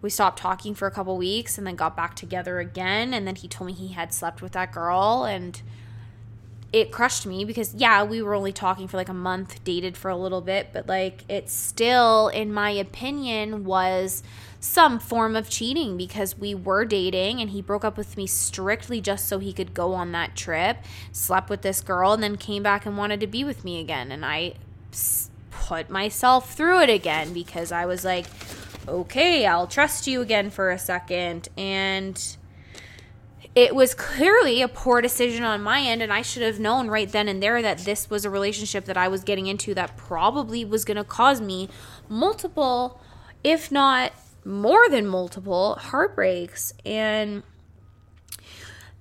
we 0.00 0.10
stopped 0.10 0.38
talking 0.38 0.74
for 0.74 0.86
a 0.86 0.90
couple 0.90 1.16
weeks 1.16 1.58
and 1.58 1.66
then 1.66 1.76
got 1.76 1.96
back 1.96 2.14
together 2.14 2.58
again 2.60 3.12
and 3.12 3.26
then 3.26 3.34
he 3.34 3.48
told 3.48 3.66
me 3.66 3.72
he 3.72 3.88
had 3.88 4.12
slept 4.12 4.40
with 4.40 4.52
that 4.52 4.72
girl 4.72 5.24
and 5.24 5.62
it 6.72 6.92
crushed 6.92 7.26
me 7.26 7.44
because 7.44 7.74
yeah 7.74 8.04
we 8.04 8.22
were 8.22 8.34
only 8.34 8.52
talking 8.52 8.86
for 8.86 8.96
like 8.96 9.08
a 9.08 9.14
month 9.14 9.62
dated 9.64 9.96
for 9.96 10.10
a 10.10 10.16
little 10.16 10.40
bit 10.40 10.68
but 10.72 10.86
like 10.86 11.24
it 11.28 11.48
still 11.48 12.28
in 12.28 12.52
my 12.52 12.70
opinion 12.70 13.64
was 13.64 14.22
some 14.60 14.98
form 14.98 15.36
of 15.36 15.48
cheating 15.48 15.96
because 15.96 16.36
we 16.36 16.54
were 16.54 16.84
dating 16.84 17.40
and 17.40 17.50
he 17.50 17.62
broke 17.62 17.84
up 17.84 17.96
with 17.96 18.16
me 18.16 18.26
strictly 18.26 19.00
just 19.00 19.28
so 19.28 19.38
he 19.38 19.52
could 19.52 19.72
go 19.72 19.94
on 19.94 20.10
that 20.12 20.34
trip 20.34 20.78
slept 21.12 21.48
with 21.48 21.62
this 21.62 21.80
girl 21.80 22.12
and 22.12 22.22
then 22.22 22.36
came 22.36 22.62
back 22.62 22.84
and 22.84 22.98
wanted 22.98 23.20
to 23.20 23.26
be 23.26 23.44
with 23.44 23.64
me 23.64 23.78
again 23.78 24.10
and 24.10 24.26
i 24.26 24.52
put 25.68 25.90
myself 25.90 26.54
through 26.54 26.80
it 26.80 26.90
again 26.90 27.32
because 27.32 27.72
I 27.72 27.86
was 27.86 28.04
like, 28.04 28.26
okay, 28.86 29.46
I'll 29.46 29.66
trust 29.66 30.06
you 30.06 30.20
again 30.20 30.50
for 30.50 30.70
a 30.70 30.78
second. 30.78 31.48
And 31.56 32.36
it 33.54 33.74
was 33.74 33.94
clearly 33.94 34.62
a 34.62 34.68
poor 34.68 35.00
decision 35.00 35.44
on 35.44 35.62
my 35.62 35.82
end. 35.82 36.02
And 36.02 36.12
I 36.12 36.22
should 36.22 36.42
have 36.42 36.60
known 36.60 36.88
right 36.88 37.10
then 37.10 37.28
and 37.28 37.42
there 37.42 37.60
that 37.60 37.78
this 37.78 38.08
was 38.08 38.24
a 38.24 38.30
relationship 38.30 38.84
that 38.86 38.96
I 38.96 39.08
was 39.08 39.24
getting 39.24 39.46
into 39.46 39.74
that 39.74 39.96
probably 39.96 40.64
was 40.64 40.84
going 40.84 40.96
to 40.96 41.04
cause 41.04 41.40
me 41.40 41.68
multiple, 42.08 43.00
if 43.44 43.70
not 43.70 44.12
more 44.48 44.88
than 44.88 45.06
multiple, 45.06 45.74
heartbreaks. 45.74 46.72
And 46.84 47.42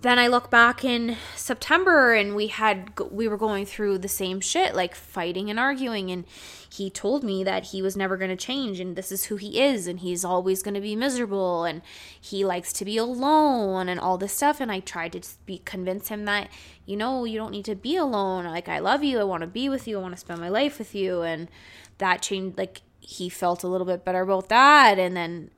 then 0.02 0.20
I 0.20 0.28
look 0.28 0.52
back 0.52 0.84
in 0.84 1.16
September 1.36 2.14
and 2.14 2.36
we 2.36 2.48
had 2.48 2.92
we 3.12 3.28
were 3.28 3.38
going 3.38 3.66
through 3.66 3.98
the 3.98 4.08
same 4.08 4.40
shit 4.42 4.76
like 4.76 4.94
fighting 4.94 5.50
and 5.50 5.60
arguing. 5.60 6.12
And 6.12 6.26
he 6.70 6.90
told 6.90 7.24
me 7.24 7.44
that 7.46 7.68
he 7.68 7.82
was 7.82 7.98
never 7.98 8.18
going 8.18 8.30
to 8.30 8.36
change 8.36 8.80
and 8.80 8.96
this 8.96 9.12
is 9.12 9.26
who 9.26 9.38
he 9.38 9.60
is 9.60 9.88
and 9.88 10.02
he's 10.02 10.24
always 10.24 10.62
going 10.62 10.76
to 10.76 10.82
be 10.82 10.96
miserable 10.96 11.64
and 11.64 11.82
he 12.20 12.46
likes 12.46 12.72
to 12.74 12.86
be 12.86 12.98
alone 12.98 13.90
and 13.90 14.00
all 14.00 14.18
this 14.18 14.34
stuff. 14.34 14.60
And 14.60 14.72
I 14.72 14.82
tried 14.82 15.14
to 15.14 15.22
be 15.46 15.60
convince 15.60 16.10
him 16.10 16.26
that 16.26 16.50
you 16.86 16.98
know 16.98 17.24
you 17.24 17.40
don't 17.40 17.52
need 17.52 17.66
to 17.66 17.76
be 17.76 17.96
alone. 17.96 18.46
Like 18.46 18.68
I 18.68 18.80
love 18.80 19.04
you 19.04 19.20
I 19.20 19.24
want 19.24 19.42
to 19.42 19.48
be 19.48 19.70
with 19.70 19.88
you 19.88 19.98
I 19.98 20.02
want 20.02 20.14
to 20.14 20.20
spend 20.20 20.42
my 20.42 20.50
life 20.50 20.78
with 20.78 20.94
you. 20.94 21.22
And 21.22 21.50
that 21.98 22.22
changed 22.22 22.58
like 22.58 22.82
he 23.10 23.30
felt 23.30 23.64
a 23.64 23.68
little 23.68 23.88
bit 23.88 24.04
better 24.04 24.22
about 24.22 24.50
that. 24.50 25.00
And 25.00 25.16
then 25.16 25.50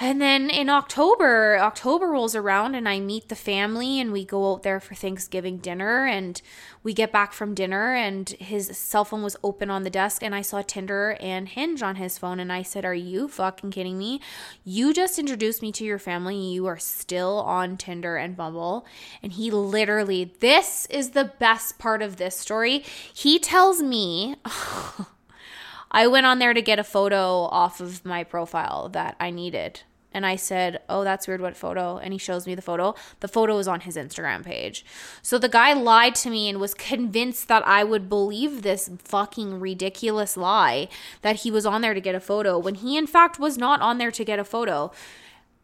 And 0.00 0.22
then 0.22 0.48
in 0.48 0.68
October, 0.68 1.58
October 1.58 2.06
rolls 2.06 2.36
around 2.36 2.76
and 2.76 2.88
I 2.88 3.00
meet 3.00 3.28
the 3.28 3.34
family 3.34 3.98
and 3.98 4.12
we 4.12 4.24
go 4.24 4.52
out 4.52 4.62
there 4.62 4.78
for 4.78 4.94
Thanksgiving 4.94 5.58
dinner 5.58 6.06
and 6.06 6.40
we 6.84 6.92
get 6.92 7.10
back 7.10 7.32
from 7.32 7.52
dinner 7.52 7.94
and 7.94 8.28
his 8.28 8.78
cell 8.78 9.04
phone 9.04 9.24
was 9.24 9.36
open 9.42 9.70
on 9.70 9.82
the 9.82 9.90
desk 9.90 10.22
and 10.22 10.36
I 10.36 10.42
saw 10.42 10.62
Tinder 10.62 11.16
and 11.20 11.48
Hinge 11.48 11.82
on 11.82 11.96
his 11.96 12.16
phone 12.16 12.38
and 12.38 12.52
I 12.52 12.62
said, 12.62 12.84
"Are 12.84 12.94
you 12.94 13.26
fucking 13.26 13.72
kidding 13.72 13.98
me? 13.98 14.20
You 14.62 14.94
just 14.94 15.18
introduced 15.18 15.62
me 15.62 15.72
to 15.72 15.84
your 15.84 15.98
family. 15.98 16.36
You 16.36 16.66
are 16.66 16.78
still 16.78 17.40
on 17.40 17.76
Tinder 17.76 18.16
and 18.16 18.36
Bumble." 18.36 18.86
And 19.20 19.32
he 19.32 19.50
literally, 19.50 20.32
this 20.38 20.86
is 20.90 21.10
the 21.10 21.32
best 21.40 21.80
part 21.80 22.02
of 22.02 22.18
this 22.18 22.38
story. 22.38 22.84
He 23.12 23.40
tells 23.40 23.82
me 23.82 24.36
I 25.90 26.06
went 26.06 26.26
on 26.26 26.38
there 26.38 26.54
to 26.54 26.62
get 26.62 26.78
a 26.78 26.84
photo 26.84 27.48
off 27.50 27.80
of 27.80 28.04
my 28.04 28.22
profile 28.22 28.88
that 28.90 29.16
I 29.18 29.30
needed. 29.30 29.82
And 30.12 30.24
I 30.24 30.36
said, 30.36 30.80
Oh, 30.88 31.04
that's 31.04 31.28
weird. 31.28 31.40
What 31.40 31.56
photo? 31.56 31.98
And 31.98 32.12
he 32.12 32.18
shows 32.18 32.46
me 32.46 32.54
the 32.54 32.62
photo. 32.62 32.94
The 33.20 33.28
photo 33.28 33.58
is 33.58 33.68
on 33.68 33.80
his 33.80 33.96
Instagram 33.96 34.44
page. 34.44 34.84
So 35.22 35.38
the 35.38 35.48
guy 35.48 35.72
lied 35.74 36.14
to 36.16 36.30
me 36.30 36.48
and 36.48 36.58
was 36.60 36.74
convinced 36.74 37.48
that 37.48 37.66
I 37.66 37.84
would 37.84 38.08
believe 38.08 38.62
this 38.62 38.90
fucking 38.98 39.60
ridiculous 39.60 40.36
lie 40.36 40.88
that 41.22 41.36
he 41.36 41.50
was 41.50 41.66
on 41.66 41.82
there 41.82 41.94
to 41.94 42.00
get 42.00 42.14
a 42.14 42.20
photo 42.20 42.58
when 42.58 42.76
he, 42.76 42.96
in 42.96 43.06
fact, 43.06 43.38
was 43.38 43.58
not 43.58 43.80
on 43.80 43.98
there 43.98 44.10
to 44.10 44.24
get 44.24 44.38
a 44.38 44.44
photo 44.44 44.90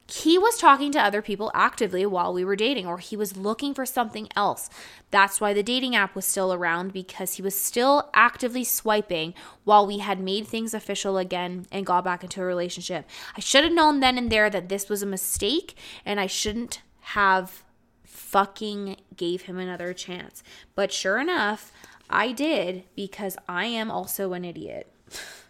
he 0.06 0.37
was 0.37 0.58
talking 0.58 0.92
to 0.92 1.00
other 1.00 1.23
people 1.23 1.50
actively 1.54 2.04
while 2.04 2.32
we 2.34 2.44
were 2.44 2.56
dating, 2.56 2.87
or 2.87 2.99
he 2.99 3.16
was 3.16 3.38
looking 3.38 3.73
for 3.73 3.87
something 3.87 4.28
else. 4.37 4.68
That's 5.11 5.40
why 5.40 5.54
the 5.54 5.62
dating 5.62 5.96
app 5.96 6.14
was 6.14 6.26
still 6.26 6.52
around 6.52 6.92
because 6.92 7.34
he 7.34 7.42
was 7.42 7.58
still 7.58 8.11
actively 8.12 8.64
swiping 8.64 9.32
while 9.64 9.87
we 9.87 9.99
had 9.99 10.20
made 10.20 10.46
things 10.46 10.75
official 10.75 11.16
again 11.16 11.66
and 11.73 11.87
got 11.87 12.04
back 12.04 12.23
into 12.23 12.42
a 12.42 12.44
relationship. 12.44 13.08
I 13.37 13.40
should 13.40 13.64
have 13.64 13.73
known 13.73 14.00
then 14.00 14.18
and 14.18 14.30
there 14.30 14.50
that 14.50 14.68
this 14.68 14.90
was 14.90 15.02
a 15.02 15.06
mistake 15.06 15.75
and 16.04 16.20
I 16.20 16.26
shouldn't 16.26 16.82
have 17.00 17.64
fucking 18.02 18.96
gave 19.16 19.42
him 19.42 19.58
another 19.58 19.94
chance. 19.94 20.42
But 20.75 20.92
sure 20.92 21.18
enough, 21.18 21.73
I 22.11 22.32
did 22.32 22.84
because 22.94 23.37
I 23.49 23.66
am 23.66 23.90
also 23.90 24.34
an 24.34 24.44
idiot. 24.44 24.92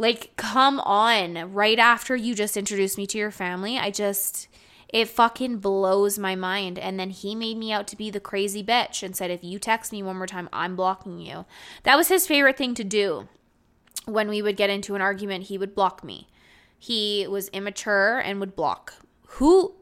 Like, 0.00 0.34
come 0.36 0.80
on. 0.80 1.52
Right 1.52 1.78
after 1.78 2.16
you 2.16 2.34
just 2.34 2.56
introduced 2.56 2.96
me 2.96 3.06
to 3.08 3.18
your 3.18 3.30
family, 3.30 3.76
I 3.76 3.90
just, 3.90 4.48
it 4.88 5.08
fucking 5.08 5.58
blows 5.58 6.18
my 6.18 6.34
mind. 6.34 6.78
And 6.78 6.98
then 6.98 7.10
he 7.10 7.34
made 7.34 7.58
me 7.58 7.70
out 7.70 7.86
to 7.88 7.96
be 7.96 8.08
the 8.08 8.18
crazy 8.18 8.64
bitch 8.64 9.02
and 9.02 9.14
said, 9.14 9.30
if 9.30 9.44
you 9.44 9.58
text 9.58 9.92
me 9.92 10.02
one 10.02 10.16
more 10.16 10.26
time, 10.26 10.48
I'm 10.54 10.74
blocking 10.74 11.18
you. 11.18 11.44
That 11.82 11.96
was 11.96 12.08
his 12.08 12.26
favorite 12.26 12.56
thing 12.56 12.74
to 12.76 12.82
do. 12.82 13.28
When 14.06 14.30
we 14.30 14.40
would 14.40 14.56
get 14.56 14.70
into 14.70 14.94
an 14.94 15.02
argument, 15.02 15.44
he 15.48 15.58
would 15.58 15.74
block 15.74 16.02
me. 16.02 16.28
He 16.78 17.26
was 17.28 17.48
immature 17.48 18.20
and 18.20 18.40
would 18.40 18.56
block. 18.56 18.94
Who, 19.32 19.74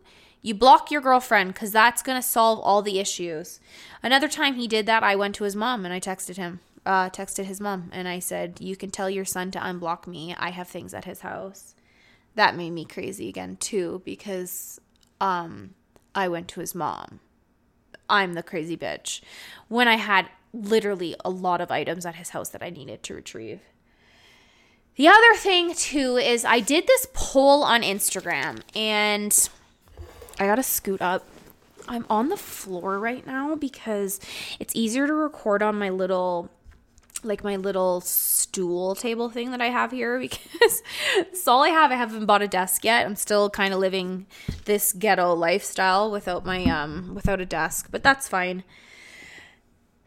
you 0.42 0.52
block 0.52 0.90
your 0.90 1.00
girlfriend 1.00 1.54
because 1.54 1.70
that's 1.70 2.02
going 2.02 2.20
to 2.20 2.26
solve 2.26 2.58
all 2.58 2.82
the 2.82 2.98
issues. 2.98 3.60
Another 4.02 4.26
time 4.26 4.56
he 4.56 4.66
did 4.66 4.84
that, 4.86 5.04
I 5.04 5.14
went 5.14 5.36
to 5.36 5.44
his 5.44 5.54
mom 5.54 5.84
and 5.84 5.94
I 5.94 6.00
texted 6.00 6.38
him 6.38 6.58
uh, 6.86 7.10
texted 7.10 7.44
his 7.44 7.60
mom 7.60 7.90
and 7.92 8.08
I 8.08 8.18
said, 8.18 8.60
You 8.60 8.76
can 8.76 8.90
tell 8.90 9.10
your 9.10 9.24
son 9.24 9.50
to 9.52 9.58
unblock 9.58 10.06
me. 10.06 10.34
I 10.38 10.50
have 10.50 10.68
things 10.68 10.94
at 10.94 11.04
his 11.04 11.20
house. 11.20 11.74
That 12.34 12.56
made 12.56 12.70
me 12.70 12.84
crazy 12.84 13.28
again, 13.28 13.56
too, 13.56 14.02
because 14.04 14.80
um, 15.20 15.74
I 16.14 16.28
went 16.28 16.48
to 16.48 16.60
his 16.60 16.74
mom. 16.74 17.20
I'm 18.08 18.34
the 18.34 18.42
crazy 18.42 18.76
bitch. 18.76 19.20
When 19.68 19.88
I 19.88 19.96
had 19.96 20.28
literally 20.52 21.14
a 21.24 21.30
lot 21.30 21.60
of 21.60 21.70
items 21.70 22.06
at 22.06 22.16
his 22.16 22.30
house 22.30 22.48
that 22.50 22.62
I 22.62 22.70
needed 22.70 23.02
to 23.04 23.14
retrieve. 23.14 23.60
The 24.96 25.08
other 25.08 25.34
thing, 25.34 25.74
too, 25.74 26.16
is 26.16 26.44
I 26.44 26.60
did 26.60 26.86
this 26.86 27.06
poll 27.12 27.62
on 27.62 27.82
Instagram 27.82 28.62
and 28.74 29.48
I 30.40 30.46
got 30.46 30.56
to 30.56 30.62
scoot 30.62 31.00
up. 31.02 31.26
I'm 31.86 32.04
on 32.10 32.28
the 32.28 32.36
floor 32.36 32.98
right 32.98 33.26
now 33.26 33.54
because 33.54 34.20
it's 34.60 34.74
easier 34.76 35.06
to 35.06 35.14
record 35.14 35.62
on 35.62 35.78
my 35.78 35.88
little 35.88 36.50
like 37.24 37.44
my 37.44 37.56
little 37.56 38.00
stool 38.00 38.94
table 38.94 39.28
thing 39.28 39.50
that 39.50 39.60
I 39.60 39.66
have 39.66 39.90
here 39.90 40.18
because 40.20 40.82
it's 41.16 41.46
all 41.46 41.62
I 41.62 41.70
have. 41.70 41.90
I 41.90 41.96
haven't 41.96 42.26
bought 42.26 42.42
a 42.42 42.48
desk 42.48 42.84
yet. 42.84 43.06
I'm 43.06 43.16
still 43.16 43.50
kind 43.50 43.72
of 43.72 43.80
living 43.80 44.26
this 44.64 44.92
ghetto 44.92 45.34
lifestyle 45.34 46.10
without 46.10 46.44
my 46.44 46.64
um 46.64 47.14
without 47.14 47.40
a 47.40 47.46
desk, 47.46 47.88
but 47.90 48.02
that's 48.02 48.28
fine. 48.28 48.64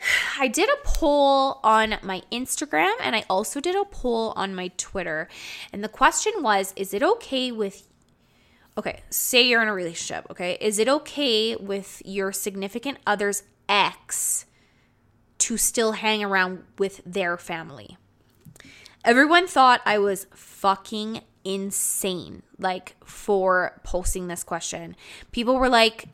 I 0.40 0.48
did 0.48 0.70
a 0.70 0.88
poll 0.88 1.60
on 1.64 1.98
my 2.02 2.24
Instagram 2.32 2.94
and 3.02 3.16
I 3.16 3.26
also 3.30 3.60
did 3.60 3.76
a 3.76 3.86
poll 3.86 4.34
on 4.36 4.56
my 4.56 4.70
Twitter. 4.78 5.28
And 5.72 5.84
the 5.84 5.90
question 5.90 6.34
was, 6.40 6.74
is 6.76 6.94
it 6.94 7.04
okay 7.04 7.52
with 7.52 7.88
Okay, 8.78 9.02
say 9.10 9.46
you're 9.46 9.62
in 9.62 9.68
a 9.68 9.74
relationship, 9.74 10.26
okay? 10.32 10.58
Is 10.62 10.80
it 10.80 10.88
okay 10.88 11.58
with 11.58 12.02
your 12.06 12.32
significant 12.32 13.00
other's 13.06 13.44
ex 13.68 14.46
to 15.42 15.58
still 15.58 15.94
hang 15.94 16.24
around 16.24 16.64
with 16.78 17.02
their 17.06 17.38
family. 17.38 17.98
Everyone 19.04 19.48
thought 19.48 19.82
I 19.86 19.98
was 19.98 20.28
fucking 20.36 21.22
insane, 21.44 22.44
like, 22.60 22.96
for 23.04 23.82
posting 23.84 24.28
this 24.28 24.44
question. 24.44 24.96
People 25.32 25.58
were 25.58 25.70
like, 25.70 26.06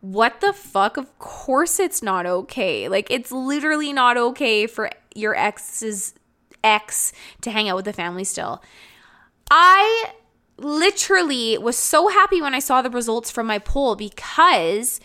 what 0.00 0.40
the 0.40 0.52
fuck? 0.52 0.96
Of 0.96 1.18
course 1.18 1.80
it's 1.80 2.02
not 2.02 2.24
okay. 2.24 2.88
Like, 2.88 3.10
it's 3.10 3.32
literally 3.32 3.92
not 3.92 4.16
okay 4.16 4.68
for 4.68 4.90
your 5.14 5.34
ex's 5.34 6.14
ex 6.62 7.12
to 7.40 7.50
hang 7.50 7.68
out 7.68 7.76
with 7.76 7.86
the 7.86 7.92
family 7.92 8.24
still. 8.24 8.62
I 9.50 10.12
literally 10.56 11.58
was 11.58 11.76
so 11.76 12.08
happy 12.08 12.40
when 12.40 12.54
I 12.54 12.60
saw 12.60 12.82
the 12.82 12.90
results 12.90 13.30
from 13.30 13.46
my 13.46 13.58
poll 13.58 13.96
because 13.96 15.00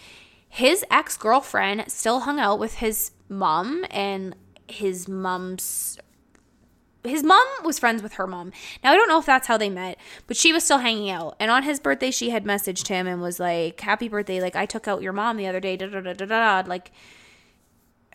his 0.47 0.85
ex 0.91 1.17
girlfriend 1.17 1.85
still 1.87 2.21
hung 2.21 2.39
out 2.39 2.59
with 2.59 2.75
his 2.75 3.11
mom 3.29 3.85
and 3.91 4.35
his 4.67 5.07
mom's 5.07 5.97
his 7.03 7.23
mom 7.23 7.45
was 7.63 7.77
friends 7.77 8.01
with 8.01 8.13
her 8.13 8.25
mom. 8.25 8.51
Now 8.83 8.91
I 8.91 8.95
don't 8.95 9.07
know 9.07 9.19
if 9.19 9.25
that's 9.25 9.47
how 9.47 9.57
they 9.57 9.69
met, 9.69 9.99
but 10.25 10.35
she 10.35 10.51
was 10.51 10.63
still 10.63 10.79
hanging 10.79 11.09
out. 11.09 11.35
And 11.39 11.51
on 11.51 11.63
his 11.63 11.79
birthday, 11.79 12.09
she 12.09 12.31
had 12.31 12.45
messaged 12.45 12.87
him 12.87 13.05
and 13.05 13.21
was 13.21 13.39
like, 13.39 13.79
"Happy 13.79 14.07
birthday! 14.07 14.41
Like 14.41 14.55
I 14.55 14.65
took 14.65 14.87
out 14.87 15.01
your 15.01 15.13
mom 15.13 15.37
the 15.37 15.47
other 15.47 15.59
day." 15.59 15.77
Da 15.77 15.87
da 15.87 16.01
da 16.01 16.13
da 16.13 16.25
da. 16.25 16.63
Like 16.67 16.91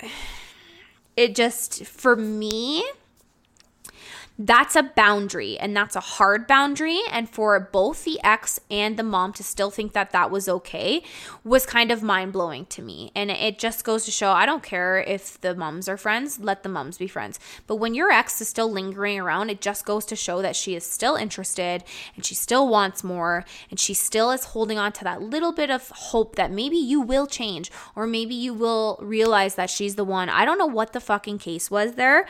it 1.16 1.34
just 1.34 1.84
for 1.84 2.16
me 2.16 2.84
that's 4.42 4.74
a 4.74 4.82
boundary 4.82 5.58
and 5.58 5.76
that's 5.76 5.94
a 5.94 6.00
hard 6.00 6.46
boundary 6.46 6.98
and 7.10 7.28
for 7.28 7.60
both 7.60 8.04
the 8.04 8.18
ex 8.24 8.58
and 8.70 8.96
the 8.96 9.02
mom 9.02 9.34
to 9.34 9.42
still 9.42 9.70
think 9.70 9.92
that 9.92 10.12
that 10.12 10.30
was 10.30 10.48
okay 10.48 11.02
was 11.44 11.66
kind 11.66 11.92
of 11.92 12.02
mind-blowing 12.02 12.64
to 12.64 12.80
me. 12.80 13.12
And 13.14 13.30
it 13.30 13.58
just 13.58 13.84
goes 13.84 14.06
to 14.06 14.10
show 14.10 14.30
i 14.30 14.46
don't 14.46 14.62
care 14.62 14.98
if 14.98 15.38
the 15.42 15.54
moms 15.54 15.90
are 15.90 15.98
friends 15.98 16.40
let 16.40 16.62
the 16.62 16.70
moms 16.70 16.96
be 16.96 17.06
friends. 17.06 17.38
But 17.66 17.76
when 17.76 17.92
your 17.92 18.10
ex 18.10 18.40
is 18.40 18.48
still 18.48 18.72
lingering 18.72 19.20
around 19.20 19.50
it 19.50 19.60
just 19.60 19.84
goes 19.84 20.06
to 20.06 20.16
show 20.16 20.40
that 20.40 20.56
she 20.56 20.74
is 20.74 20.84
still 20.84 21.16
interested 21.16 21.84
and 22.16 22.24
she 22.24 22.34
still 22.34 22.66
wants 22.66 23.04
more 23.04 23.44
and 23.70 23.78
she 23.78 23.92
still 23.92 24.30
is 24.30 24.44
holding 24.44 24.78
on 24.78 24.92
to 24.92 25.04
that 25.04 25.20
little 25.20 25.52
bit 25.52 25.70
of 25.70 25.90
hope 25.90 26.36
that 26.36 26.50
maybe 26.50 26.78
you 26.78 27.02
will 27.02 27.26
change 27.26 27.70
or 27.94 28.06
maybe 28.06 28.34
you 28.34 28.54
will 28.54 28.98
realize 29.02 29.56
that 29.56 29.68
she's 29.68 29.96
the 29.96 30.04
one. 30.04 30.30
I 30.30 30.46
don't 30.46 30.58
know 30.58 30.64
what 30.64 30.94
the 30.94 31.00
fucking 31.00 31.40
case 31.40 31.70
was 31.70 31.96
there 31.96 32.26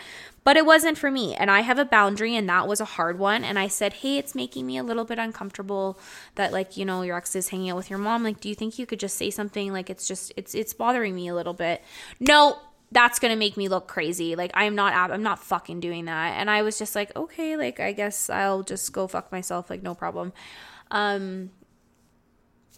but 0.51 0.57
it 0.57 0.67
wasn't 0.67 0.99
for 0.99 1.13
me. 1.13 1.37
And 1.37 1.49
I 1.49 1.61
have 1.61 1.79
a 1.79 1.85
boundary, 1.85 2.35
and 2.35 2.49
that 2.49 2.67
was 2.67 2.81
a 2.81 2.85
hard 2.85 3.21
one. 3.21 3.45
And 3.45 3.57
I 3.57 3.69
said, 3.69 3.93
Hey, 3.93 4.19
it's 4.19 4.35
making 4.35 4.67
me 4.67 4.79
a 4.79 4.83
little 4.83 5.05
bit 5.05 5.17
uncomfortable 5.17 5.97
that, 6.35 6.51
like, 6.51 6.77
you 6.77 6.85
know, 6.85 7.03
your 7.03 7.17
ex 7.17 7.37
is 7.37 7.51
hanging 7.51 7.71
out 7.71 7.77
with 7.77 7.89
your 7.89 8.01
mom. 8.01 8.25
Like, 8.25 8.41
do 8.41 8.49
you 8.49 8.57
think 8.57 8.77
you 8.77 8.85
could 8.85 8.99
just 8.99 9.17
say 9.17 9.31
something? 9.31 9.73
Like, 9.73 9.91
it's 9.91 10.09
just, 10.09 10.33
it's, 10.37 10.53
it's 10.57 10.75
bothering 10.75 11.15
me 11.15 11.29
a 11.29 11.37
little 11.37 11.55
bit. 11.55 11.85
No, 12.19 12.59
that's 12.91 13.21
gonna 13.21 13.37
make 13.37 13.57
me 13.57 13.69
look 13.69 13.87
crazy. 13.87 14.35
Like 14.35 14.51
I'm 14.55 14.75
not 14.75 14.93
I'm 15.13 15.23
not 15.23 15.39
fucking 15.39 15.79
doing 15.79 16.07
that. 16.07 16.37
And 16.37 16.51
I 16.51 16.63
was 16.63 16.77
just 16.77 16.97
like, 16.97 17.15
okay, 17.15 17.57
like 17.57 17.79
I 17.79 17.93
guess 17.93 18.29
I'll 18.29 18.65
just 18.65 18.93
go 18.93 19.07
fuck 19.07 19.31
myself, 19.31 19.71
like 19.71 19.85
no 19.85 19.95
problem. 19.95 20.33
Um 20.91 21.51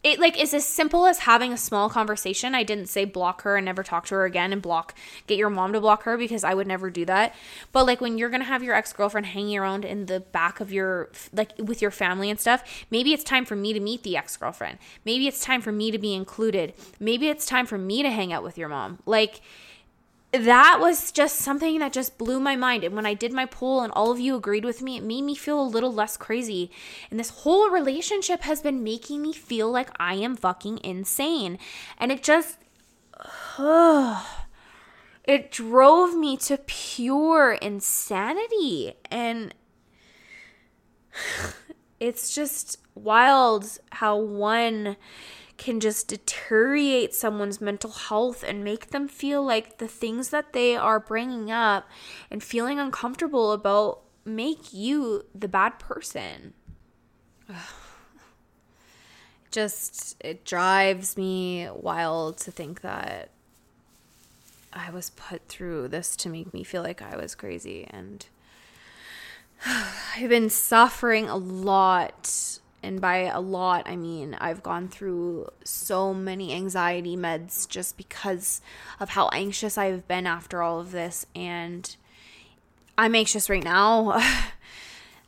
it 0.03 0.19
like 0.19 0.41
is 0.41 0.53
as 0.53 0.67
simple 0.67 1.07
as 1.07 1.21
having 1.21 1.53
a 1.53 1.57
small 1.57 1.89
conversation. 1.89 2.55
I 2.55 2.65
didn't 2.65 2.89
say 2.89 3.05
block 3.05 3.43
her 3.43 3.57
and 3.57 3.65
never 3.65 3.83
talk 3.83 4.07
to 4.07 4.15
her 4.17 4.25
again 4.25 4.53
and 4.53 4.61
block 4.61 4.95
get 5.27 5.39
your 5.39 5.51
mom 5.51 5.73
to 5.73 5.81
block 5.81 6.03
her 6.03 6.17
because 6.17 6.43
I 6.43 6.55
would 6.55 6.67
never 6.67 6.91
do 6.91 7.05
that. 7.05 7.35
But 7.71 7.87
like 7.87 8.01
when 8.01 8.19
you're 8.19 8.31
going 8.31 8.41
to 8.41 8.47
have 8.47 8.63
your 8.63 8.75
ex-girlfriend 8.75 9.27
hanging 9.27 9.57
around 9.57 9.85
in 9.85 10.07
the 10.07 10.21
back 10.21 10.61
of 10.61 10.73
your 10.73 11.11
like 11.33 11.53
with 11.59 11.81
your 11.81 11.93
family 11.93 12.31
and 12.31 12.41
stuff, 12.41 12.85
maybe 12.91 13.13
it's 13.13 13.25
time 13.25 13.45
for 13.45 13.55
me 13.55 13.73
to 13.73 13.81
meet 13.81 14.03
the 14.03 14.17
ex-girlfriend. 14.17 14.79
Maybe 15.05 15.29
it's 15.29 15.41
time 15.41 15.61
for 15.61 15.73
me 15.73 15.91
to 15.91 15.99
be 15.99 16.15
included. 16.15 16.75
Maybe 16.99 17.29
it's 17.29 17.47
time 17.47 17.67
for 17.67 17.79
me 17.79 18.03
to 18.03 18.11
hang 18.11 18.33
out 18.33 18.43
with 18.43 18.59
your 18.59 18.69
mom. 18.69 18.99
Like 19.07 19.41
that 20.33 20.79
was 20.81 21.13
just 21.13 21.37
something 21.37 21.79
that 21.81 21.93
just 21.93 22.17
blew 22.17 22.41
my 22.41 22.57
mind. 22.57 22.85
And 22.85 22.97
when 22.97 23.05
I 23.05 23.13
did 23.13 23.33
my 23.33 23.45
poll 23.45 23.83
and 23.83 23.93
all 23.93 24.11
of 24.11 24.19
you 24.19 24.35
agreed 24.35 24.65
with 24.65 24.81
me, 24.81 24.97
it 24.97 25.03
made 25.03 25.23
me 25.23 25.35
feel 25.35 25.61
a 25.61 25.63
little 25.63 25.93
less 25.93 26.17
crazy. 26.17 26.71
And 27.11 27.21
this 27.21 27.31
whole 27.31 27.69
relationship 27.69 28.41
has 28.43 28.63
been 28.63 28.83
making 28.83 29.21
me 29.21 29.35
feel 29.35 29.71
like 29.71 29.91
I 30.01 30.15
am 30.15 30.37
fucking 30.37 30.81
insane. 30.83 31.59
And 31.99 32.11
it 32.11 32.23
just. 32.23 32.59
Uh, 33.59 34.25
it 35.25 35.51
drove 35.51 36.17
me 36.17 36.39
to 36.39 36.57
pure 36.57 37.53
insanity. 37.53 38.95
And 39.11 39.55
it's 42.01 42.35
just 42.35 42.79
wild 42.95 43.79
how 43.93 44.17
one 44.17 44.97
can 45.63 45.79
just 45.79 46.09
deteriorate 46.09 47.15
someone's 47.15 47.61
mental 47.61 47.93
health 47.93 48.43
and 48.43 48.65
make 48.65 48.91
them 48.91 49.07
feel 49.07 49.45
like 49.45 49.79
the 49.79 49.87
things 49.87 50.31
that 50.31 50.53
they 50.53 50.75
are 50.75 50.99
bringing 50.99 51.53
up 51.53 51.89
and 52.33 52.43
feeling 52.43 52.81
uncomfortable 52.81 53.53
about 53.53 54.01
make 54.25 54.73
you 54.73 55.25
the 55.33 55.47
bad 55.47 55.79
person. 55.79 56.53
Just, 59.53 60.17
it 60.19 60.45
drives 60.45 61.17
me 61.17 61.69
wild 61.73 62.39
to 62.39 62.51
think 62.51 62.81
that 62.81 63.29
I 64.73 64.91
was 64.91 65.11
put 65.11 65.47
through 65.47 65.89
this 65.89 66.17
to 66.17 66.29
make 66.29 66.53
me 66.53 66.65
feel 66.65 66.83
like 66.83 67.03
I 67.03 67.17
was 67.17 67.37
crazy. 67.37 67.87
And 67.89 68.27
I've 70.17 70.29
been 70.29 70.51
suffering 70.51 71.29
a 71.29 71.37
lot. 71.37 72.59
And 72.83 73.01
by 73.01 73.19
a 73.25 73.41
lot, 73.41 73.89
I 73.89 73.97
mean 73.97 74.37
I've 74.41 74.63
gone 74.63 74.89
through 74.89 75.49
so 75.65 76.13
many 76.13 76.53
anxiety 76.53 77.17
meds 77.17 77.69
just 77.69 77.97
because 77.97 78.61
of 78.99 79.11
how 79.11 79.29
anxious 79.29 79.79
I've 79.79 80.07
been 80.09 80.27
after 80.27 80.63
all 80.63 80.81
of 80.81 80.93
this. 80.93 81.27
And 81.35 81.95
I'm 82.99 83.15
anxious 83.15 83.49
right 83.49 83.65
now. 83.65 84.21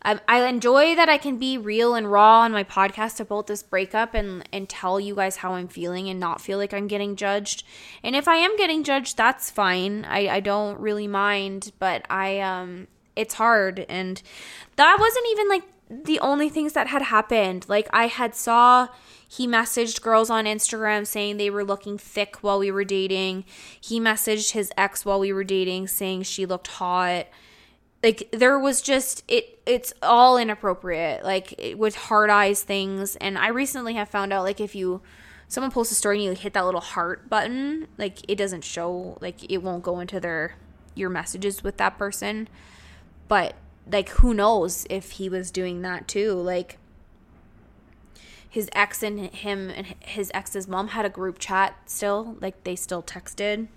I, 0.04 0.20
I 0.28 0.46
enjoy 0.46 0.94
that 0.96 1.08
I 1.08 1.16
can 1.16 1.38
be 1.38 1.56
real 1.56 1.94
and 1.94 2.10
raw 2.10 2.40
on 2.40 2.52
my 2.52 2.62
podcast 2.62 3.20
about 3.20 3.46
this 3.46 3.62
breakup 3.62 4.14
and 4.14 4.46
and 4.52 4.68
tell 4.68 5.00
you 5.00 5.14
guys 5.14 5.36
how 5.36 5.54
I'm 5.54 5.68
feeling 5.68 6.08
and 6.08 6.20
not 6.20 6.40
feel 6.40 6.58
like 6.58 6.74
I'm 6.74 6.86
getting 6.86 7.16
judged. 7.16 7.64
And 8.02 8.14
if 8.14 8.28
I 8.28 8.36
am 8.36 8.56
getting 8.56 8.84
judged, 8.84 9.16
that's 9.16 9.50
fine. 9.50 10.04
I 10.04 10.28
I 10.28 10.40
don't 10.40 10.78
really 10.78 11.08
mind, 11.08 11.72
but 11.78 12.04
I 12.10 12.40
um 12.40 12.86
it's 13.16 13.34
hard 13.34 13.86
and 13.88 14.20
that 14.76 14.96
wasn't 14.98 15.26
even 15.30 15.48
like 15.48 15.62
the 15.90 16.18
only 16.20 16.48
things 16.48 16.72
that 16.72 16.88
had 16.88 17.02
happened. 17.02 17.66
Like 17.68 17.88
I 17.92 18.06
had 18.06 18.34
saw 18.34 18.88
he 19.28 19.46
messaged 19.46 20.00
girls 20.02 20.30
on 20.30 20.44
Instagram 20.44 21.06
saying 21.06 21.36
they 21.36 21.50
were 21.50 21.64
looking 21.64 21.98
thick 21.98 22.36
while 22.42 22.58
we 22.58 22.70
were 22.70 22.84
dating. 22.84 23.44
He 23.80 24.00
messaged 24.00 24.52
his 24.52 24.72
ex 24.76 25.04
while 25.04 25.20
we 25.20 25.32
were 25.32 25.44
dating 25.44 25.88
saying 25.88 26.22
she 26.22 26.46
looked 26.46 26.68
hot 26.68 27.26
like 28.04 28.28
there 28.32 28.58
was 28.58 28.82
just 28.82 29.24
it 29.26 29.58
it's 29.66 29.94
all 30.02 30.36
inappropriate 30.36 31.24
like 31.24 31.74
with 31.76 31.96
hard 31.96 32.28
eyes 32.28 32.62
things 32.62 33.16
and 33.16 33.38
i 33.38 33.48
recently 33.48 33.94
have 33.94 34.08
found 34.08 34.32
out 34.32 34.44
like 34.44 34.60
if 34.60 34.74
you 34.74 35.00
someone 35.48 35.70
posts 35.70 35.92
a 35.92 35.96
story 35.96 36.18
and 36.18 36.36
you 36.36 36.42
hit 36.42 36.52
that 36.52 36.66
little 36.66 36.82
heart 36.82 37.28
button 37.30 37.88
like 37.96 38.18
it 38.28 38.36
doesn't 38.36 38.62
show 38.62 39.16
like 39.20 39.50
it 39.50 39.58
won't 39.58 39.82
go 39.82 40.00
into 40.00 40.20
their 40.20 40.56
your 40.94 41.08
messages 41.08 41.64
with 41.64 41.78
that 41.78 41.96
person 41.96 42.46
but 43.26 43.54
like 43.90 44.08
who 44.10 44.34
knows 44.34 44.86
if 44.88 45.12
he 45.12 45.28
was 45.28 45.50
doing 45.50 45.82
that 45.82 46.08
too 46.08 46.32
like 46.32 46.78
his 48.48 48.68
ex 48.72 49.02
and 49.02 49.18
him 49.34 49.68
and 49.70 49.94
his 50.00 50.30
ex's 50.32 50.68
mom 50.68 50.88
had 50.88 51.04
a 51.04 51.10
group 51.10 51.38
chat 51.38 51.76
still 51.86 52.36
like 52.40 52.62
they 52.64 52.76
still 52.76 53.02
texted 53.02 53.68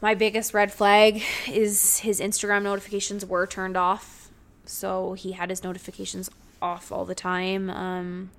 my 0.00 0.14
biggest 0.14 0.54
red 0.54 0.72
flag 0.72 1.22
is 1.48 1.98
his 1.98 2.20
Instagram 2.20 2.62
notifications 2.62 3.24
were 3.26 3.46
turned 3.46 3.76
off. 3.76 4.30
So 4.64 5.12
he 5.14 5.32
had 5.32 5.50
his 5.50 5.62
notifications 5.62 6.30
off 6.62 6.90
all 6.90 7.04
the 7.04 7.14
time. 7.14 7.68
Um, 7.70 8.30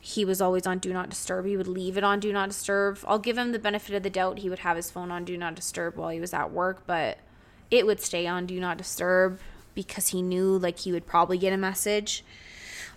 he 0.00 0.24
was 0.24 0.40
always 0.40 0.66
on 0.66 0.78
do 0.78 0.92
not 0.92 1.10
disturb. 1.10 1.46
He 1.46 1.56
would 1.56 1.68
leave 1.68 1.96
it 1.96 2.04
on 2.04 2.18
do 2.18 2.32
not 2.32 2.48
disturb. 2.48 2.98
I'll 3.06 3.18
give 3.18 3.38
him 3.38 3.52
the 3.52 3.58
benefit 3.58 3.94
of 3.94 4.02
the 4.02 4.10
doubt. 4.10 4.38
He 4.38 4.50
would 4.50 4.60
have 4.60 4.76
his 4.76 4.90
phone 4.90 5.10
on 5.10 5.24
do 5.24 5.36
not 5.36 5.54
disturb 5.54 5.96
while 5.96 6.10
he 6.10 6.20
was 6.20 6.32
at 6.32 6.50
work, 6.50 6.84
but 6.86 7.18
it 7.70 7.86
would 7.86 8.00
stay 8.00 8.26
on 8.26 8.46
do 8.46 8.58
not 8.60 8.78
disturb 8.78 9.40
because 9.74 10.08
he 10.08 10.22
knew 10.22 10.58
like 10.58 10.80
he 10.80 10.92
would 10.92 11.06
probably 11.06 11.38
get 11.38 11.52
a 11.52 11.56
message 11.56 12.24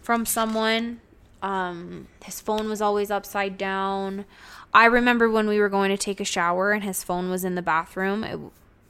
from 0.02 0.26
someone. 0.26 1.02
Um, 1.42 2.08
his 2.24 2.40
phone 2.40 2.70
was 2.70 2.82
always 2.82 3.12
upside 3.12 3.58
down. 3.58 4.26
I 4.74 4.86
remember 4.86 5.30
when 5.30 5.48
we 5.48 5.60
were 5.60 5.70
going 5.70 5.90
to 5.90 5.98
take 5.98 6.20
a 6.20 6.26
shower 6.26 6.72
and 6.72 6.84
his 6.84 7.04
phone 7.04 7.30
was 7.30 7.44
in 7.44 7.56
the 7.56 7.62
bathroom. 7.62 8.24
It 8.24 8.40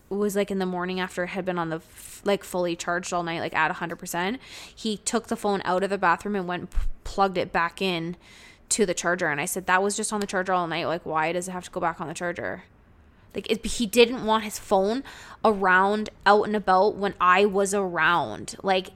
was 0.09 0.35
like 0.35 0.51
in 0.51 0.59
the 0.59 0.65
morning 0.65 0.99
after 0.99 1.23
it 1.23 1.27
had 1.27 1.45
been 1.45 1.57
on 1.57 1.69
the 1.69 1.77
f- 1.77 2.21
like 2.23 2.43
fully 2.43 2.75
charged 2.75 3.13
all 3.13 3.23
night, 3.23 3.39
like 3.39 3.55
at 3.55 3.71
100%. 3.71 4.37
He 4.75 4.97
took 4.97 5.27
the 5.27 5.35
phone 5.35 5.61
out 5.65 5.83
of 5.83 5.89
the 5.89 5.97
bathroom 5.97 6.35
and 6.35 6.47
went 6.47 6.71
p- 6.71 6.77
plugged 7.03 7.37
it 7.37 7.51
back 7.51 7.81
in 7.81 8.15
to 8.69 8.85
the 8.85 8.93
charger. 8.93 9.27
And 9.27 9.41
I 9.41 9.45
said, 9.45 9.65
That 9.65 9.81
was 9.81 9.95
just 9.95 10.13
on 10.13 10.19
the 10.19 10.27
charger 10.27 10.53
all 10.53 10.67
night. 10.67 10.85
Like, 10.85 11.05
why 11.05 11.31
does 11.31 11.47
it 11.47 11.51
have 11.51 11.63
to 11.65 11.71
go 11.71 11.79
back 11.79 11.99
on 11.99 12.07
the 12.07 12.13
charger? 12.13 12.63
Like, 13.33 13.49
it, 13.49 13.65
he 13.65 13.85
didn't 13.85 14.25
want 14.25 14.43
his 14.43 14.59
phone 14.59 15.03
around, 15.43 16.09
out 16.25 16.43
and 16.47 16.55
about 16.55 16.95
when 16.95 17.13
I 17.19 17.45
was 17.45 17.73
around. 17.73 18.55
Like, 18.61 18.91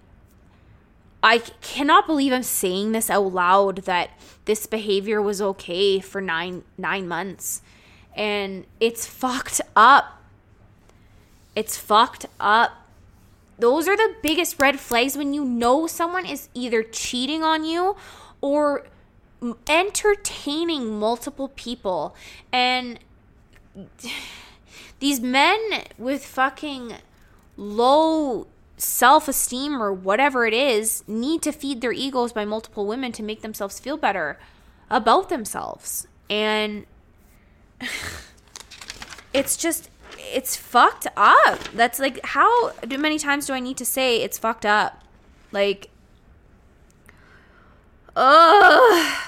I 1.25 1.39
cannot 1.39 2.05
believe 2.05 2.31
I'm 2.31 2.43
saying 2.43 2.91
this 2.91 3.09
out 3.09 3.33
loud 3.33 3.77
that 3.85 4.11
this 4.45 4.67
behavior 4.67 5.19
was 5.19 5.41
okay 5.41 5.99
for 5.99 6.21
nine 6.21 6.63
nine 6.77 7.07
months. 7.07 7.63
And 8.15 8.65
it's 8.79 9.07
fucked 9.07 9.59
up. 9.75 10.21
It's 11.55 11.77
fucked 11.77 12.27
up. 12.39 12.73
Those 13.57 13.87
are 13.87 13.97
the 13.97 14.15
biggest 14.21 14.59
red 14.59 14.79
flags 14.79 15.17
when 15.17 15.33
you 15.33 15.43
know 15.43 15.87
someone 15.87 16.27
is 16.27 16.49
either 16.53 16.83
cheating 16.83 17.41
on 17.41 17.65
you 17.65 17.95
or 18.39 18.85
entertaining 19.67 20.99
multiple 20.99 21.47
people. 21.55 22.15
And 22.51 22.99
these 24.99 25.19
men 25.19 25.59
with 25.97 26.25
fucking 26.25 26.95
low 27.57 28.47
self 28.77 29.27
esteem 29.27 29.81
or 29.81 29.93
whatever 29.93 30.45
it 30.45 30.53
is 30.53 31.03
need 31.07 31.41
to 31.41 31.51
feed 31.51 31.81
their 31.81 31.91
egos 31.91 32.33
by 32.33 32.45
multiple 32.45 32.85
women 32.85 33.11
to 33.13 33.23
make 33.23 33.41
themselves 33.41 33.79
feel 33.79 33.97
better 33.97 34.37
about 34.89 35.29
themselves. 35.29 36.07
And 36.29 36.85
it's 39.33 39.57
just, 39.57 39.89
it's 40.17 40.55
fucked 40.55 41.07
up. 41.15 41.59
That's 41.73 41.99
like, 41.99 42.19
how 42.25 42.71
many 42.87 43.19
times 43.19 43.47
do 43.47 43.53
I 43.53 43.59
need 43.59 43.77
to 43.77 43.85
say 43.85 44.21
it's 44.21 44.37
fucked 44.37 44.65
up? 44.65 45.03
Like, 45.51 45.89
ugh. 48.15 49.21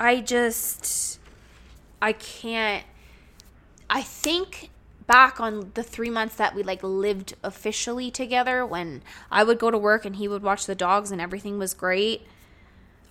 I 0.00 0.20
just, 0.20 1.18
I 2.00 2.12
can't. 2.12 2.84
I 3.90 4.02
think 4.02 4.70
back 5.06 5.40
on 5.40 5.72
the 5.74 5.82
three 5.82 6.10
months 6.10 6.36
that 6.36 6.54
we 6.54 6.62
like 6.62 6.82
lived 6.82 7.34
officially 7.42 8.10
together 8.10 8.64
when 8.64 9.02
I 9.30 9.42
would 9.42 9.58
go 9.58 9.70
to 9.70 9.78
work 9.78 10.04
and 10.04 10.16
he 10.16 10.28
would 10.28 10.42
watch 10.42 10.66
the 10.66 10.74
dogs 10.74 11.10
and 11.10 11.20
everything 11.20 11.58
was 11.58 11.74
great. 11.74 12.26